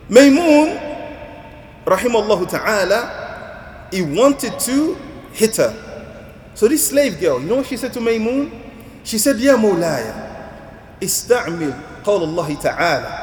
Maymun, 0.09 1.85
rahimahullah 1.85 2.49
ta'ala, 2.49 3.87
he 3.89 4.01
wanted 4.01 4.59
to 4.59 4.95
hit 5.31 5.55
her. 5.55 6.51
So 6.55 6.67
this 6.67 6.89
slave 6.89 7.21
girl, 7.21 7.39
you 7.39 7.47
know 7.47 7.55
what 7.55 7.67
she 7.67 7.77
said 7.77 7.93
to 7.93 8.01
Maymun? 8.01 8.51
She 9.05 9.17
said, 9.17 9.39
Ya 9.39 9.55
Mawlaya, 9.55 10.99
istamil 10.99 11.88
قول 12.04 12.22
الله 12.22 12.60
تعالى 12.60 13.20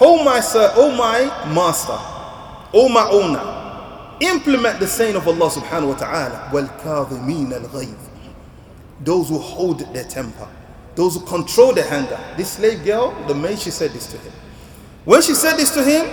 Oh 0.00 0.24
my 0.24 0.40
sir, 0.40 0.72
oh 0.74 0.90
my 0.90 1.24
master, 1.54 1.96
oh 2.74 2.88
my 2.88 3.08
owner, 3.10 3.42
implement 4.20 4.80
the 4.80 4.86
saying 4.88 5.14
of 5.14 5.26
Allah 5.28 5.48
subhanahu 5.50 5.88
wa 5.88 5.94
ta'ala, 5.94 6.50
وَالْكَاظِمِينَ 6.52 7.52
الْغَيْظِ 7.52 8.14
those 9.00 9.28
who 9.28 9.38
hold 9.38 9.80
their 9.92 10.04
temper, 10.04 10.48
those 10.94 11.14
who 11.14 11.20
control 11.26 11.72
their 11.72 11.92
anger. 11.92 12.18
This 12.36 12.52
slave 12.52 12.84
girl, 12.84 13.14
the 13.26 13.34
maid, 13.34 13.58
she 13.58 13.70
said 13.70 13.90
this 13.92 14.06
to 14.08 14.18
him. 14.18 14.32
When 15.04 15.20
she 15.22 15.34
said 15.34 15.56
this 15.56 15.74
to 15.74 15.82
him, 15.84 16.06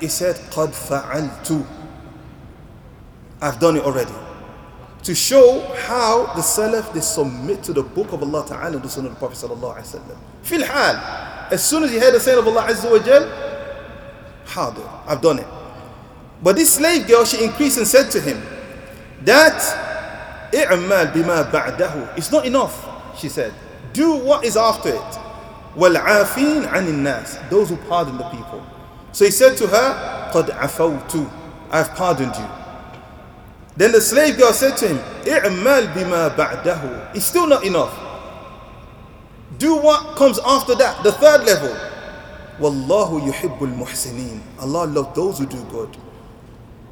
he 0.00 0.08
said, 0.08 0.36
قَدْ 0.50 0.68
فَعَلْتُ 0.70 1.66
I've 3.42 3.58
done 3.58 3.76
it 3.76 3.84
already. 3.84 4.12
To 5.04 5.14
show 5.14 5.60
how 5.88 6.26
the 6.34 6.42
Salaf, 6.42 6.92
they 6.92 7.00
submit 7.00 7.62
to 7.64 7.72
the 7.72 7.82
book 7.82 8.12
of 8.12 8.22
Allah 8.22 8.46
Ta'ala 8.46 8.76
and 8.76 8.82
the 8.82 8.88
Sunnah 8.88 9.08
of 9.08 9.14
the 9.14 9.18
Prophet 9.18 9.36
Sallallahu 9.38 9.76
Alaihi 9.78 9.96
Wasallam. 9.96 10.18
Fil 10.42 10.64
hal. 10.64 11.48
As 11.50 11.64
soon 11.64 11.84
as 11.84 11.90
he 11.90 11.98
heard 11.98 12.12
the 12.14 12.20
saying 12.20 12.38
of 12.38 12.46
Allah 12.46 12.66
Azza 12.68 12.90
wa 12.90 12.98
Jal, 12.98 13.24
Hadir, 14.46 14.88
I've 15.06 15.20
done 15.20 15.38
it. 15.38 15.46
But 16.42 16.56
this 16.56 16.74
slave 16.74 17.06
girl, 17.06 17.24
she 17.24 17.42
increased 17.42 17.78
and 17.78 17.86
said 17.86 18.10
to 18.10 18.20
him, 18.20 18.42
that 19.22 19.60
i'mal 20.52 21.06
bima 21.06 21.50
ba'dahu. 21.50 22.16
It's 22.16 22.30
not 22.32 22.46
enough, 22.46 23.18
she 23.18 23.28
said. 23.28 23.52
Do 23.92 24.16
what 24.16 24.44
is 24.44 24.56
after 24.56 24.90
it. 24.90 25.18
وَالْعَافِينَ 25.76 26.66
عَنِ 26.66 26.86
النَّاسِ 26.86 27.48
Those 27.50 27.68
who 27.68 27.76
pardon 27.76 28.18
the 28.18 28.24
people. 28.30 28.64
So 29.12 29.24
he 29.24 29.30
said 29.30 29.56
to 29.58 29.66
her, 29.66 30.30
قَدْ 30.32 30.50
عَفَوْتُ 30.50 31.30
I've 31.70 31.94
pardoned 31.94 32.34
you. 32.34 32.48
Then 33.76 33.92
the 33.92 34.00
slave 34.00 34.36
girl 34.36 34.52
said 34.52 34.76
to 34.78 34.88
him, 34.88 34.98
i'mal 35.26 35.86
bima 35.94 36.34
ba'dahu. 36.36 37.14
It's 37.14 37.24
still 37.24 37.46
not 37.46 37.64
enough. 37.64 37.96
Do 39.58 39.76
what 39.76 40.16
comes 40.16 40.38
after 40.44 40.74
that, 40.74 41.02
the 41.02 41.12
third 41.12 41.44
level. 41.44 41.76
Wallahu 42.58 43.20
yuhibbul 43.20 43.74
muhsinin. 43.74 44.40
Allah 44.60 44.86
loves 44.86 45.14
those 45.16 45.38
who 45.38 45.46
do 45.46 45.62
good. 45.70 45.96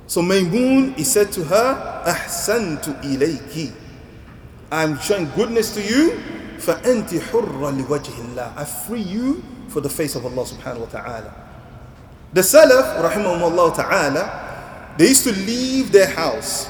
So 0.07 0.23
Maymun, 0.23 0.97
he 0.97 1.05
said 1.05 1.31
to 1.33 1.45
her, 1.45 2.03
Ahsantu 2.07 2.97
ilayki. 3.03 3.73
I'm 4.73 4.99
showing 4.99 5.31
goodness 5.37 5.75
to 5.75 5.83
you. 5.83 6.21
فَأَنْتِ 6.59 7.21
حُرًّا 7.31 7.85
لِوَجْهِ 7.85 8.35
اللَّهِ 8.35 8.57
I 8.57 8.65
free 8.65 9.03
you 9.03 9.43
for 9.69 9.81
the 9.81 9.89
face 9.89 10.17
of 10.17 10.25
Allah 10.25 10.45
subhanahu 10.45 10.81
wa 10.81 10.87
ta'ala. 10.87 11.35
The 12.33 12.41
Salaf, 12.41 13.01
rahimahumullah 13.01 13.77
ta'ala, 13.77 14.95
they 14.99 15.09
used 15.09 15.25
to 15.25 15.33
leave 15.33 15.93
their 15.93 16.09
house. 16.09 16.69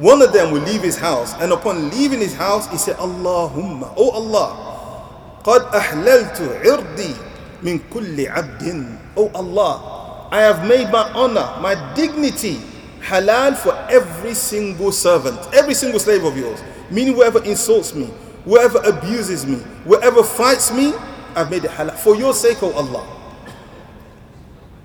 One 0.00 0.20
of 0.20 0.32
them 0.32 0.52
would 0.52 0.64
leave 0.64 0.82
his 0.82 0.98
house, 0.98 1.34
and 1.40 1.52
upon 1.52 1.88
leaving 1.90 2.20
his 2.20 2.34
house, 2.34 2.68
he 2.70 2.76
said, 2.76 2.96
Allahumma, 2.96 3.92
Oh 3.96 4.10
Allah, 4.10 5.40
قَدْ 5.42 5.70
أَحْلَلْتُ 5.70 6.62
عِرْضِي 6.62 7.16
مِنْ 7.62 7.80
كُلِّ 7.90 8.28
عَبْدٍ 8.28 8.98
Oh 9.16 9.30
Allah, 9.34 10.28
I 10.30 10.40
have 10.42 10.68
made 10.68 10.90
my 10.90 11.10
honor, 11.12 11.48
my 11.62 11.74
dignity 11.94 12.60
halal 13.00 13.56
for 13.56 13.72
every 13.90 14.34
single 14.34 14.92
servant, 14.92 15.38
every 15.54 15.72
single 15.74 15.98
slave 16.00 16.24
of 16.24 16.36
yours. 16.36 16.62
Meaning, 16.90 17.14
whoever 17.14 17.42
insults 17.44 17.94
me, 17.94 18.10
whoever 18.44 18.78
abuses 18.84 19.46
me, 19.46 19.56
whoever 19.84 20.22
fights 20.22 20.72
me, 20.72 20.92
I've 21.34 21.50
made 21.50 21.64
it 21.64 21.70
halal 21.70 21.94
for 21.94 22.16
your 22.16 22.34
sake, 22.34 22.62
O 22.62 22.72
Allah. 22.72 23.06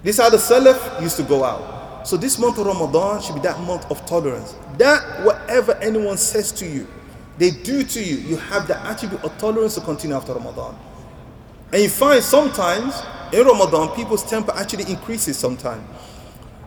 This 0.04 0.18
is 0.18 0.22
how 0.22 0.30
the 0.30 0.38
Salaf 0.38 1.02
used 1.02 1.18
to 1.18 1.24
go 1.24 1.44
out. 1.44 1.75
So, 2.07 2.17
this 2.17 2.39
month 2.39 2.57
of 2.59 2.67
Ramadan 2.67 3.21
should 3.21 3.35
be 3.35 3.41
that 3.41 3.59
month 3.63 3.91
of 3.91 4.07
tolerance. 4.07 4.55
That 4.79 5.25
whatever 5.25 5.75
anyone 5.83 6.17
says 6.19 6.53
to 6.53 6.65
you, 6.65 6.87
they 7.37 7.51
do 7.51 7.83
to 7.83 8.01
you, 8.01 8.19
you 8.19 8.37
have 8.37 8.69
the 8.69 8.81
attribute 8.87 9.25
of 9.25 9.37
tolerance 9.39 9.75
to 9.75 9.81
continue 9.81 10.15
after 10.15 10.33
Ramadan. 10.33 10.79
And 11.73 11.83
you 11.83 11.89
find 11.89 12.23
sometimes 12.23 13.03
in 13.33 13.45
Ramadan, 13.45 13.89
people's 13.97 14.23
temper 14.23 14.53
actually 14.55 14.85
increases 14.89 15.37
sometimes. 15.37 15.83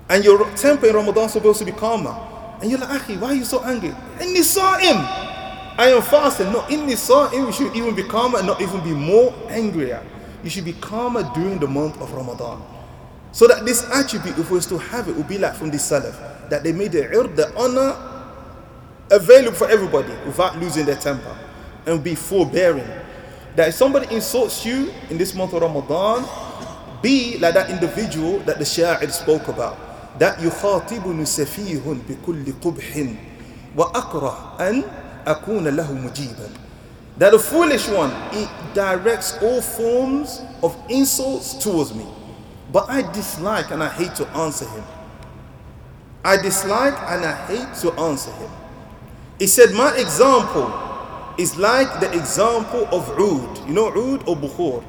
And 0.09 0.25
your 0.25 0.43
temper 0.57 0.87
in 0.87 0.95
Ramadan 0.95 1.27
is 1.27 1.31
supposed 1.31 1.59
to 1.59 1.65
be 1.65 1.71
calmer. 1.71 2.19
And 2.61 2.69
you're 2.69 2.79
like, 2.79 3.01
Akhi, 3.01 3.17
why 3.17 3.29
are 3.29 3.35
you 3.35 3.45
so 3.45 3.63
angry? 3.63 3.95
And 4.19 4.31
you 4.31 4.43
saw 4.43 4.77
him. 4.77 4.97
I 4.97 5.93
am 5.95 6.01
fasting. 6.01 6.51
No, 6.51 6.67
in 6.67 6.81
him, 6.81 6.89
you 6.89 7.51
should 7.53 7.73
even 7.77 7.95
be 7.95 8.03
calmer 8.03 8.39
and 8.39 8.47
not 8.47 8.59
even 8.59 8.83
be 8.83 8.91
more 8.91 9.33
angrier. 9.47 10.05
You 10.43 10.49
should 10.49 10.65
be 10.65 10.73
calmer 10.73 11.23
during 11.33 11.59
the 11.59 11.67
month 11.67 12.01
of 12.01 12.11
Ramadan. 12.11 12.61
So 13.32 13.48
that 13.48 13.64
this 13.64 13.84
attribute, 13.90 14.38
if 14.38 14.50
we 14.50 14.58
were 14.58 14.62
to 14.62 14.78
have 14.78 15.08
it, 15.08 15.16
would 15.16 15.26
be 15.26 15.38
like 15.38 15.54
from 15.54 15.70
the 15.70 15.76
Salaf. 15.76 16.48
That 16.50 16.62
they 16.62 16.72
made 16.72 16.92
the 16.92 17.08
ird, 17.08 17.36
the 17.36 17.52
honor, 17.56 17.96
available 19.10 19.56
for 19.56 19.68
everybody 19.68 20.12
without 20.24 20.58
losing 20.58 20.86
their 20.86 20.96
temper. 20.96 21.36
And 21.86 22.02
be 22.02 22.14
forbearing. 22.14 22.88
That 23.56 23.68
if 23.68 23.74
somebody 23.74 24.14
insults 24.14 24.64
you 24.64 24.92
in 25.10 25.18
this 25.18 25.34
month 25.34 25.52
of 25.52 25.62
Ramadan, 25.62 26.24
be 27.02 27.38
like 27.38 27.54
that 27.54 27.70
individual 27.70 28.38
that 28.40 28.58
the 28.58 28.64
Sha'ir 28.64 29.10
spoke 29.10 29.48
about. 29.48 30.18
That 30.18 30.38
يخاطبني 30.38 31.26
سفيه 31.26 31.82
بكل 32.08 32.52
قبح 32.62 33.16
وأكره 33.76 34.56
أن 34.60 34.84
أكون 35.26 35.68
له 35.68 35.92
مجيبا. 35.92 36.50
That 37.18 37.32
the 37.32 37.38
foolish 37.38 37.88
one, 37.88 38.12
it 38.32 38.48
directs 38.74 39.38
all 39.42 39.60
forms 39.60 40.40
of 40.62 40.76
insults 40.88 41.54
towards 41.54 41.94
me. 41.94 42.06
But 42.71 42.89
I 42.89 43.01
dislike 43.11 43.71
and 43.71 43.83
I 43.83 43.89
hate 43.89 44.15
to 44.15 44.27
answer 44.29 44.65
him. 44.65 44.83
I 46.23 46.37
dislike 46.37 46.93
and 46.93 47.25
I 47.25 47.45
hate 47.47 47.73
to 47.81 47.91
answer 47.93 48.31
him. 48.31 48.49
He 49.39 49.47
said, 49.47 49.73
My 49.73 49.95
example 49.95 50.71
is 51.37 51.55
like 51.57 51.99
the 51.99 52.11
example 52.17 52.85
of 52.91 53.09
Oud. 53.17 53.67
You 53.67 53.73
know 53.73 53.87
Oud 53.87 54.27
or 54.27 54.35
Bukhur? 54.35 54.83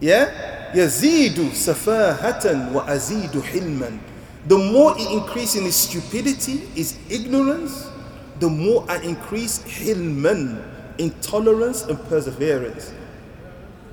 Yeah? 0.00 0.72
Yazidu 0.74 1.50
safahatan 1.52 2.72
wa 2.72 2.84
azidu 2.86 3.40
hilman. 3.42 4.00
The 4.46 4.58
more 4.58 4.94
he 4.96 5.12
increases 5.12 5.56
in 5.56 5.64
his 5.64 5.76
stupidity, 5.76 6.58
his 6.74 6.96
ignorance, 7.10 7.88
the 8.40 8.48
more 8.48 8.84
I 8.88 8.98
increase 9.00 9.58
hilman, 9.62 10.62
intolerance 10.98 11.82
and 11.82 11.98
perseverance. 12.08 12.92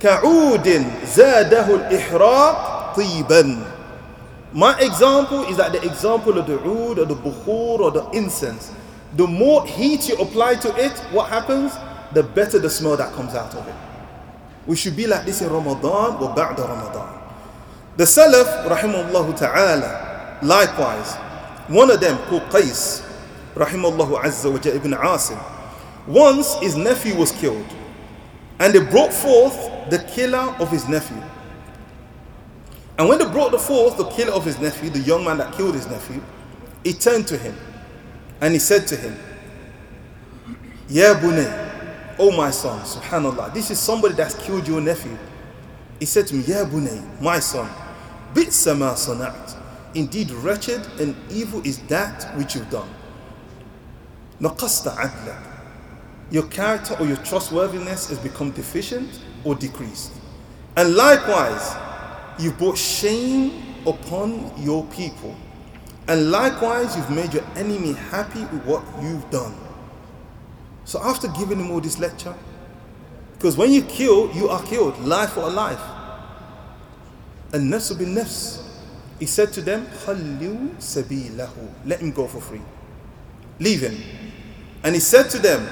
كعود 0.04 0.86
زاده 1.16 1.76
الإحراق 1.76 2.94
طيبا 2.96 3.58
My 4.54 4.78
example 4.80 5.46
is 5.46 5.58
like 5.58 5.72
the 5.72 5.84
example 5.84 6.38
of 6.38 6.46
the 6.46 6.60
oud 6.60 7.00
or 7.00 7.06
the 7.06 7.16
bukhur 7.16 7.80
or 7.80 7.90
the 7.90 8.08
incense. 8.12 8.72
The 9.16 9.26
more 9.26 9.66
heat 9.66 10.10
you 10.10 10.16
apply 10.18 10.56
to 10.56 10.70
it, 10.76 10.92
what 11.12 11.30
happens? 11.30 11.74
The 12.14 12.22
better 12.22 12.60
the 12.60 12.70
smell 12.70 12.96
that 12.98 13.14
comes 13.14 13.34
out 13.34 13.56
of 13.56 13.68
it. 13.68 13.74
We 14.68 14.76
should 14.76 14.96
be 14.96 15.08
like 15.08 15.26
this 15.26 15.42
in 15.42 15.50
Ramadan 15.50 16.18
or 16.22 16.36
ba'da 16.36 16.68
Ramadan. 16.70 17.20
The 17.98 18.04
Salaf, 18.04 18.68
rahimahullah 18.68 19.36
ta'ala, 19.36 20.38
likewise, 20.44 21.16
one 21.68 21.90
of 21.90 22.00
them 22.00 22.18
called 22.28 22.44
Qais, 22.52 23.02
rahimahullah 23.56 24.22
azza 24.22 24.52
wa 24.52 24.60
ibn 24.72 24.92
Asim, 24.92 25.42
once 26.06 26.56
his 26.60 26.76
nephew 26.76 27.16
was 27.16 27.32
killed 27.32 27.66
and 28.64 28.74
they 28.74 28.80
brought 28.80 29.14
forth 29.14 29.90
the 29.90 30.00
killer 30.00 30.56
of 30.58 30.72
his 30.72 30.88
nephew. 30.88 31.22
And 32.98 33.10
when 33.10 33.20
they 33.20 33.26
brought 33.26 33.60
forth 33.60 33.98
the 33.98 34.06
killer 34.06 34.32
of 34.32 34.46
his 34.46 34.58
nephew, 34.58 34.90
the 34.90 35.00
young 35.00 35.26
man 35.26 35.38
that 35.40 35.54
killed 35.54 35.76
his 35.76 35.86
nephew, 35.88 36.24
he 36.82 36.94
turned 36.94 37.28
to 37.28 37.38
him 37.38 37.58
and 38.40 38.54
he 38.54 38.60
said 38.60 38.88
to 38.88 38.96
him, 38.96 39.18
Ya 40.88 41.14
bunay, 41.16 42.16
oh 42.18 42.32
my 42.32 42.52
son, 42.52 42.80
subhanallah, 42.86 43.54
this 43.54 43.70
is 43.70 43.80
somebody 43.80 44.14
that's 44.14 44.36
killed 44.36 44.66
your 44.66 44.80
nephew. 44.80 45.18
He 46.00 46.06
said 46.06 46.26
to 46.28 46.36
me, 46.36 46.44
Ya 46.46 46.64
bunay, 46.64 47.22
my 47.22 47.40
son, 47.40 47.70
bi'sa 48.34 48.78
ma 48.80 48.94
sana'at. 48.94 49.58
Indeed, 49.94 50.32
wretched 50.32 50.88
and 51.02 51.18
evil 51.30 51.62
is 51.68 51.80
that 51.88 52.34
which 52.38 52.56
you've 52.56 52.70
done. 52.70 52.90
Naqasta 54.40 54.96
adla. 54.96 55.53
Your 56.34 56.48
character 56.48 56.98
or 57.00 57.06
your 57.06 57.18
trustworthiness 57.18 58.10
has 58.10 58.18
become 58.18 58.50
deficient 58.50 59.20
or 59.44 59.54
decreased. 59.54 60.12
And 60.76 60.96
likewise, 60.96 61.76
you've 62.40 62.58
brought 62.58 62.76
shame 62.76 63.64
upon 63.86 64.52
your 64.58 64.84
people. 64.86 65.36
And 66.08 66.32
likewise, 66.32 66.98
you've 66.98 67.12
made 67.12 67.36
your 67.36 67.44
enemy 67.56 67.94
happy 67.94 68.40
with 68.46 68.66
what 68.66 68.84
you've 69.00 69.30
done. 69.30 69.54
So, 70.86 71.00
after 71.04 71.28
giving 71.28 71.60
him 71.60 71.70
all 71.70 71.80
this 71.80 72.00
lecture, 72.00 72.34
because 73.34 73.56
when 73.56 73.72
you 73.72 73.84
kill, 73.84 74.34
you 74.34 74.50
are 74.50 74.64
killed, 74.64 74.98
life 75.02 75.34
for 75.34 75.42
a 75.42 75.50
life. 75.50 75.82
And 77.54 77.72
nafs 77.72 77.96
bin 77.96 78.16
nafs. 78.16 78.68
He 79.20 79.28
said 79.28 79.54
to 79.54 79.62
them, 79.62 79.86
Khallu 80.04 80.78
sabilahu. 80.78 81.70
Let 81.86 82.00
him 82.00 82.10
go 82.10 82.26
for 82.26 82.42
free. 82.42 82.62
Leave 83.60 83.82
him. 83.82 84.02
And 84.84 84.96
he 84.96 85.00
said 85.00 85.30
to 85.30 85.38
them, 85.38 85.70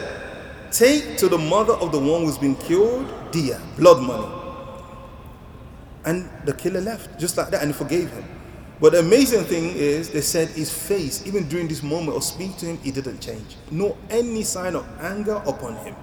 Take 0.71 1.17
to 1.19 1.29
the 1.29 1.39
mother 1.39 1.75
of 1.75 1.93
the 1.93 1.99
one 1.99 2.25
who's 2.25 2.39
been 2.39 2.57
killed, 2.57 3.13
dia, 3.33 3.61
blood 3.77 4.03
money. 4.03 4.29
And 6.05 6.29
the 6.45 6.53
killer 6.53 6.81
left 6.81 7.19
just 7.19 7.37
like 7.37 7.51
that 7.51 7.63
and 7.63 7.73
he 7.73 7.77
forgave 7.77 8.11
him. 8.11 8.25
But 8.81 8.93
the 8.93 8.99
amazing 9.01 9.45
thing 9.45 9.73
is, 9.75 10.11
they 10.11 10.21
said 10.21 10.49
his 10.49 10.71
face, 10.71 11.27
even 11.27 11.49
during 11.49 11.67
this 11.67 11.83
moment 11.83 12.17
of 12.17 12.23
speaking 12.23 12.57
to 12.59 12.67
him, 12.67 12.79
it 12.85 12.95
didn't 12.95 13.21
change. 13.21 13.57
No 13.71 13.97
any 14.11 14.43
sign 14.43 14.77
of 14.77 14.87
anger 15.01 15.43
upon 15.47 15.77
him. 15.77 15.97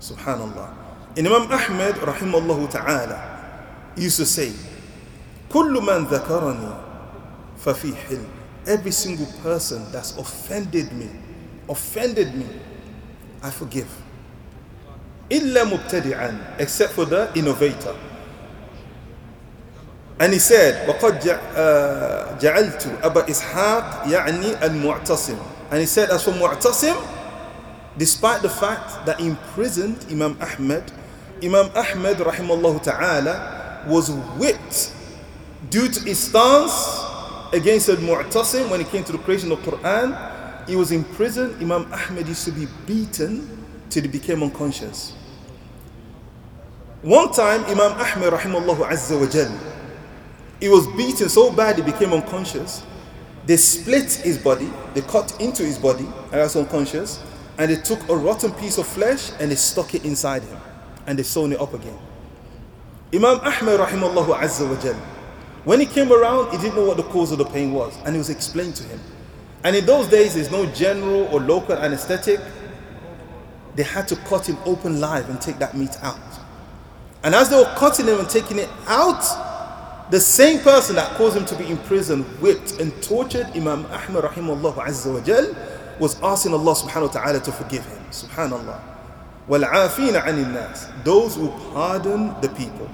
Subhanallah. 0.00 0.72
And 1.16 1.26
Imam 1.26 1.50
Ahmed, 1.50 1.96
rahimahullah 1.96 2.70
ta'ala, 2.70 3.92
used 3.96 4.18
to 4.18 4.26
say, 4.26 4.52
كل 5.50 5.72
من 5.80 6.06
ذكرني 6.06 6.74
ففي 7.64 7.94
حلم 7.96 8.26
Every 8.66 8.90
single 8.92 9.26
person 9.42 9.90
that's 9.90 10.16
offended 10.18 10.92
me, 10.92 11.08
offended 11.68 12.34
me, 12.34 12.46
I 13.42 13.50
forgive. 13.50 13.88
إلا 15.30 15.64
مبتدعا 15.64 16.56
except 16.58 16.92
for 16.92 17.04
the 17.04 17.28
innovator. 17.34 17.94
And 20.20 20.32
he 20.32 20.38
said, 20.38 20.88
وقد 20.88 21.20
جعلت 22.40 22.86
أبا 23.02 23.30
إسحاق 23.30 24.04
يعني 24.06 24.62
المعتصم. 24.62 25.36
And 25.70 25.80
he 25.80 25.86
said, 25.86 26.10
as 26.10 26.24
for 26.24 26.32
Mu'tasim, 26.32 26.96
despite 27.96 28.42
the 28.42 28.48
fact 28.48 29.06
that 29.06 29.20
he 29.20 29.28
imprisoned 29.28 30.06
Imam 30.10 30.36
Ahmed, 30.40 30.90
Imam 31.44 31.70
Ahmed 31.76 32.16
rahimahullah 32.16 32.82
ta'ala 32.82 33.84
was 33.86 34.10
whipped 34.10 34.92
due 35.70 35.88
to 35.88 36.00
his 36.00 36.18
stance 36.18 37.04
against 37.52 37.88
Al-Mu'tasim 37.88 38.70
when 38.70 38.80
it 38.80 38.88
came 38.88 39.04
to 39.04 39.12
the 39.12 39.18
creation 39.18 39.52
of 39.52 39.58
Quran. 39.60 40.16
he 40.67 40.75
was 40.75 40.91
in 40.91 41.03
prison. 41.03 41.55
Imam 41.59 41.91
Ahmed 41.91 42.27
used 42.27 42.45
to 42.45 42.51
be 42.51 42.67
beaten 42.85 43.65
till 43.89 44.03
he 44.03 44.07
became 44.07 44.43
unconscious. 44.43 45.13
One 47.01 47.31
time, 47.33 47.65
Imam 47.65 47.91
Ahmed 47.99 48.31
rahimahullah 48.31 48.87
azza 48.87 49.19
wa 49.19 49.27
jalla, 49.27 49.59
he 50.61 50.69
was 50.69 50.87
beaten 50.95 51.27
so 51.27 51.51
bad 51.51 51.75
he 51.75 51.81
became 51.81 52.13
unconscious. 52.13 52.81
They 53.45 53.57
split 53.57 54.13
his 54.13 54.37
body, 54.37 54.71
they 54.93 55.01
cut 55.01 55.39
into 55.41 55.63
his 55.63 55.77
body, 55.77 56.07
and 56.31 56.35
I 56.35 56.43
was 56.43 56.55
unconscious, 56.55 57.21
and 57.57 57.69
they 57.69 57.75
took 57.75 58.07
a 58.07 58.15
rotten 58.15 58.53
piece 58.53 58.77
of 58.77 58.87
flesh 58.87 59.31
and 59.41 59.51
they 59.51 59.55
stuck 59.55 59.93
it 59.93 60.05
inside 60.05 60.43
him, 60.43 60.57
and 61.05 61.19
they 61.19 61.23
sewn 61.23 61.51
it 61.51 61.59
up 61.59 61.73
again. 61.73 61.99
Imam 63.13 63.41
Ahmed 63.41 63.81
rahimahullah 63.81 64.39
azza 64.39 64.69
wa 64.69 64.79
jal, 64.81 64.95
when 65.65 65.81
he 65.81 65.85
came 65.85 66.11
around, 66.13 66.51
he 66.51 66.57
didn't 66.57 66.75
know 66.75 66.85
what 66.85 66.95
the 66.95 67.03
cause 67.03 67.33
of 67.33 67.37
the 67.37 67.45
pain 67.45 67.73
was, 67.73 67.93
and 68.05 68.15
it 68.15 68.17
was 68.17 68.29
explained 68.29 68.75
to 68.77 68.83
him. 68.83 68.99
And 69.64 69.74
in 69.74 69.86
those 69.86 70.06
days, 70.08 70.34
there's 70.34 70.50
no 70.50 70.66
general 70.66 71.24
or 71.32 71.40
local 71.40 71.74
anesthetic. 71.76 72.40
They 73.74 73.82
had 73.82 74.08
to 74.08 74.16
cut 74.16 74.48
him 74.48 74.56
open 74.64 75.00
live 75.00 75.28
and 75.28 75.40
take 75.40 75.58
that 75.58 75.76
meat 75.76 75.96
out. 76.02 76.18
And 77.22 77.34
as 77.34 77.50
they 77.50 77.56
were 77.56 77.72
cutting 77.76 78.06
him 78.06 78.18
and 78.20 78.28
taking 78.28 78.58
it 78.58 78.68
out, 78.86 79.22
the 80.10 80.20
same 80.20 80.60
person 80.60 80.96
that 80.96 81.14
caused 81.16 81.36
him 81.36 81.44
to 81.46 81.56
be 81.56 81.66
in 81.66 81.76
prison, 81.78 82.22
whipped 82.40 82.80
and 82.80 82.92
tortured 83.02 83.46
Imam 83.54 83.84
Ahmad 83.86 84.24
rahimahullah 84.24 84.74
azza 84.74 85.12
wa 85.12 85.20
jal, 85.20 85.54
was 85.98 86.20
asking 86.22 86.54
Allah 86.54 86.74
subhanahu 86.74 87.14
wa 87.14 87.20
ta'ala 87.20 87.40
to 87.40 87.52
forgive 87.52 87.84
him. 87.84 87.98
Subhanallah. 88.10 88.80
وَالْعَافِينَ 89.48 90.20
عَنِ 90.22 90.44
النَّاسِ 90.44 91.04
Those 91.04 91.36
who 91.36 91.48
pardon 91.72 92.40
the 92.40 92.48
people. 92.50 92.88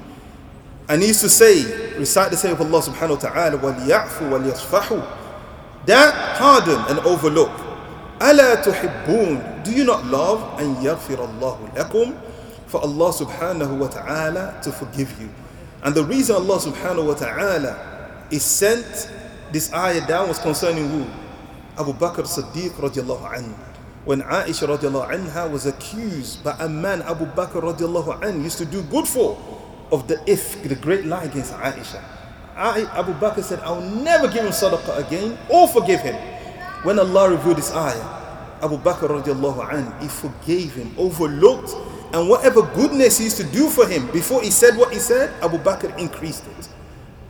And 0.89 1.03
he 1.03 1.09
used 1.09 1.21
to 1.21 1.29
say, 1.29 1.97
recite 1.99 2.31
the 2.31 2.37
saying 2.37 2.55
of 2.55 2.61
Allah 2.61 2.83
subhanahu 2.83 3.23
wa 3.23 3.31
ta'ala, 3.31 3.59
وَلْيَعْفُوا 3.59 4.31
وَلْيَصْفَحُوا 4.31 5.18
That 5.89 6.39
pardon 6.39 6.81
and 6.89 6.99
overlook. 7.07 7.51
أَلَا 8.19 8.63
تُحِبُّونَ 8.65 9.65
Do 9.65 9.73
you 9.73 9.85
not 9.85 10.05
love 10.07 10.41
أَن 10.59 10.77
يَغْفِرَ 10.83 11.19
اللَّهُ 11.19 11.75
لَكُمْ 11.75 12.21
For 12.67 12.81
Allah 12.81 13.11
subhanahu 13.13 13.79
wa 13.79 13.89
ta'ala 13.89 14.61
to 14.63 14.73
forgive 14.73 15.21
you. 15.21 15.29
And 15.83 15.95
the 15.95 16.05
reason 16.05 16.37
Allah 16.37 16.59
subhanahu 16.59 17.07
wa 17.09 17.15
ta'ala 17.15 18.25
is 18.31 18.43
sent 18.43 19.11
this 19.53 19.73
ayah 19.73 20.07
down 20.07 20.29
was 20.29 20.39
concerning 20.39 20.89
who? 20.89 21.05
Abu 21.77 21.93
Bakr 21.93 22.25
Siddiq 22.25 22.71
radiallahu 22.81 23.29
anhu. 23.29 23.55
When 24.05 24.23
Aisha 24.23 24.65
radiallahu 24.69 25.13
anha 25.13 25.51
was 25.51 25.67
accused 25.67 26.43
by 26.45 26.57
a 26.61 26.69
man 26.69 27.03
Abu 27.03 27.27
Bakr 27.27 27.61
radiallahu 27.61 28.21
anhu 28.23 28.45
used 28.45 28.59
to 28.59 28.65
do 28.65 28.83
good 28.83 29.07
for 29.07 29.37
of 29.93 30.09
the 30.09 30.17
ifk, 30.27 30.69
the 30.69 30.75
great 30.75 31.05
lie 31.05 31.25
against 31.25 31.53
Aisha. 31.55 32.03
Abu 32.60 33.14
Bakr 33.14 33.42
said, 33.42 33.60
I'll 33.62 33.82
never 33.82 34.28
give 34.28 34.44
him 34.44 34.52
sadaqah 34.52 35.08
again 35.08 35.38
or 35.50 35.68
forgive 35.68 36.02
him. 36.02 36.16
When 36.84 37.00
Allah 37.00 37.32
revealed 37.32 37.58
this 37.58 37.74
ayah, 37.74 38.04
Abu 38.62 38.78
Bakr 38.78 39.08
radiallahu 39.08 39.70
anhu, 39.70 40.02
he 40.02 40.08
forgave 40.08 40.74
him, 40.74 40.94
overlooked 40.98 41.74
and 42.14 42.28
whatever 42.28 42.64
goodness 42.64 43.18
he 43.18 43.26
used 43.26 43.38
to 43.38 43.44
do 43.44 43.70
for 43.70 43.88
him 43.88 44.08
before 44.12 44.42
he 44.42 44.52
said 44.52 44.76
what 44.76 44.92
he 44.92 45.00
said, 45.00 45.32
Abu 45.44 45.58
Bakr 45.60 45.98
increased 45.98 46.46
it. 46.60 46.70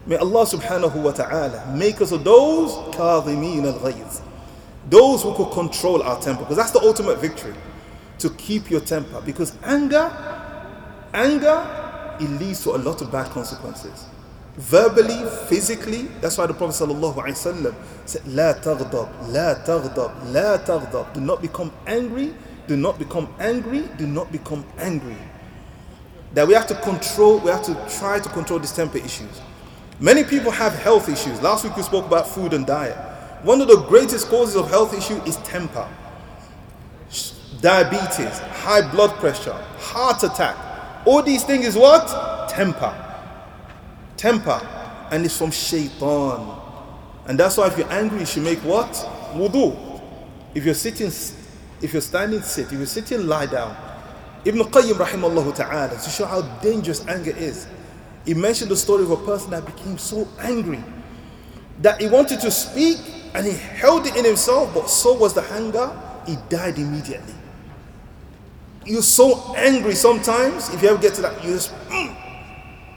May 0.08 0.16
Allah 0.16 0.46
subhanahu 0.46 1.04
wa 1.04 1.12
ta'ala 1.12 1.76
make 1.76 2.02
us 2.02 2.12
of 2.12 2.24
those 2.24 2.72
kadhimin 2.96 3.66
al. 3.66 4.22
Those 4.90 5.22
who 5.22 5.36
could 5.36 5.52
control 5.52 6.02
our 6.02 6.20
temper. 6.20 6.42
Because 6.42 6.58
that's 6.58 6.72
the 6.72 6.80
ultimate 6.80 7.20
victory. 7.20 7.54
To 8.20 8.30
keep 8.32 8.72
your 8.72 8.80
temper. 8.80 9.22
Because 9.22 9.56
anger, 9.64 10.10
anger, 11.14 12.16
it 12.20 12.30
leads 12.42 12.64
to 12.64 12.72
a 12.72 12.80
lot 12.80 13.02
of 13.04 13.12
bad 13.12 13.30
consequences 13.30 14.09
verbally, 14.60 15.24
physically. 15.48 16.04
That's 16.22 16.38
why 16.38 16.46
the 16.46 16.54
Prophet 16.54 16.84
ﷺ 16.86 17.74
said, 18.06 18.28
La 18.28 18.54
taghdab, 18.54 19.30
la 19.30 19.56
taghdab, 19.64 20.34
la 20.34 20.58
taghdab. 20.58 21.14
Do 21.14 21.22
not 21.22 21.42
become 21.42 21.72
angry, 21.88 22.34
do 22.68 22.76
not 22.76 23.00
become 23.00 23.34
angry, 23.40 23.88
do 23.98 24.06
not 24.06 24.32
become 24.32 24.66
angry. 24.78 25.18
That 26.34 26.48
we 26.48 26.54
have 26.54 26.68
to 26.68 26.76
control, 26.76 27.40
we 27.40 27.50
have 27.50 27.64
to 27.64 27.74
try 27.98 28.20
to 28.20 28.30
control 28.30 28.60
these 28.60 28.74
temper 28.74 28.98
issues. 28.98 29.42
Many 30.00 30.24
people 30.24 30.52
have 30.52 30.74
health 30.76 31.10
issues. 31.10 31.42
Last 31.42 31.64
week 31.64 31.76
we 31.76 31.84
spoke 31.84 32.06
about 32.06 32.28
food 32.28 32.54
and 32.54 32.66
diet. 32.66 32.98
One 33.44 33.62
of 33.62 33.68
the 33.68 33.82
greatest 33.88 34.28
causes 34.28 34.56
of 34.56 34.70
health 34.70 34.94
issue 34.94 35.22
is 35.24 35.38
temper. 35.38 35.88
Diabetes, 37.62 38.40
high 38.40 38.90
blood 38.92 39.12
pressure, 39.16 39.54
heart 39.78 40.24
attack. 40.24 40.58
All 41.06 41.24
these 41.24 41.44
things 41.44 41.66
is 41.66 41.76
what? 41.76 42.50
Temper. 42.50 43.09
Temper. 44.20 44.60
And 45.12 45.26
it's 45.26 45.38
from 45.38 45.52
shaitan. 45.52 46.58
And 47.26 47.40
that's 47.40 47.56
why 47.58 47.68
if 47.68 47.78
you're 47.78 47.92
angry, 47.92 48.20
you 48.20 48.26
should 48.26 48.44
make 48.44 48.60
what? 48.60 48.92
Wudu. 49.34 50.02
If 50.54 50.66
you're 50.66 50.74
sitting 50.74 51.10
if 51.82 51.94
you're 51.94 52.02
standing, 52.02 52.42
sit. 52.42 52.66
If 52.66 52.74
you're 52.74 52.86
sitting, 52.86 53.28
lie 53.28 53.46
down. 53.46 53.76
Ibn 54.44 54.60
Qayyim 54.60 54.96
rahimahullah 54.96 55.56
ta'ala 55.56 55.90
to 55.90 56.10
show 56.10 56.26
how 56.26 56.42
dangerous 56.60 57.06
anger 57.08 57.32
is. 57.32 57.68
he 58.26 58.34
mentioned 58.34 58.70
the 58.70 58.76
story 58.76 59.04
of 59.04 59.12
a 59.12 59.18
person 59.18 59.52
that 59.52 59.66
became 59.66 59.98
so 59.98 60.28
angry 60.40 60.84
that 61.82 62.02
he 62.02 62.08
wanted 62.08 62.40
to 62.42 62.52
speak 62.52 62.98
and 63.34 63.46
he 63.46 63.54
held 63.54 64.06
it 64.06 64.16
in 64.16 64.26
himself, 64.26 64.74
but 64.74 64.90
so 64.90 65.14
was 65.14 65.34
the 65.34 65.44
anger, 65.54 65.90
he 66.26 66.36
died 66.50 66.78
immediately. 66.78 67.34
You're 68.86 69.02
so 69.02 69.56
angry 69.56 69.96
sometimes, 69.96 70.74
if 70.74 70.82
you 70.82 70.90
ever 70.90 71.02
get 71.02 71.14
to 71.16 71.22
that, 71.22 71.44
you 71.44 71.52
just, 71.52 71.74
mm, 71.88 72.16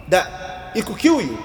that 0.09 0.42
it 0.75 0.85
could 0.87 0.99
kill 0.99 1.21
you. 1.21 1.39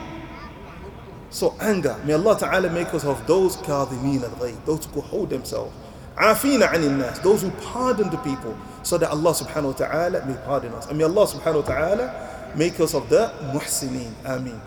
So 1.29 1.55
anger, 1.59 1.99
may 2.05 2.13
Allah 2.13 2.37
Ta'ala 2.39 2.69
make 2.69 2.93
us 2.93 3.03
of 3.03 3.25
those 3.27 3.57
kadhimin 3.57 4.23
al 4.23 4.55
those 4.65 4.85
who 4.85 5.01
hold 5.01 5.29
themselves. 5.29 5.73
Afina 6.15 6.67
anil 6.69 6.97
nas, 6.97 7.19
those 7.19 7.43
who 7.43 7.51
pardon 7.51 8.09
the 8.09 8.17
people, 8.17 8.57
so 8.81 8.97
that 8.97 9.11
Allah 9.11 9.31
Subhanahu 9.31 9.79
wa 9.79 9.87
Ta'ala 9.87 10.25
may 10.25 10.37
pardon 10.45 10.73
us. 10.73 10.87
And 10.87 10.97
may 10.97 11.03
Allah 11.03 11.27
Subhanahu 11.27 11.61
wa 11.63 11.67
Ta'ala 11.67 12.53
make 12.55 12.79
us 12.79 12.95
of 12.95 13.09
the 13.09 13.31
muhsineen. 13.53 14.13
Ameen. 14.25 14.59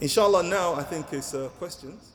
Inshallah 0.00 0.42
now 0.42 0.74
I 0.74 0.82
think 0.82 1.12
it's 1.12 1.34
uh, 1.34 1.48
questions. 1.58 2.09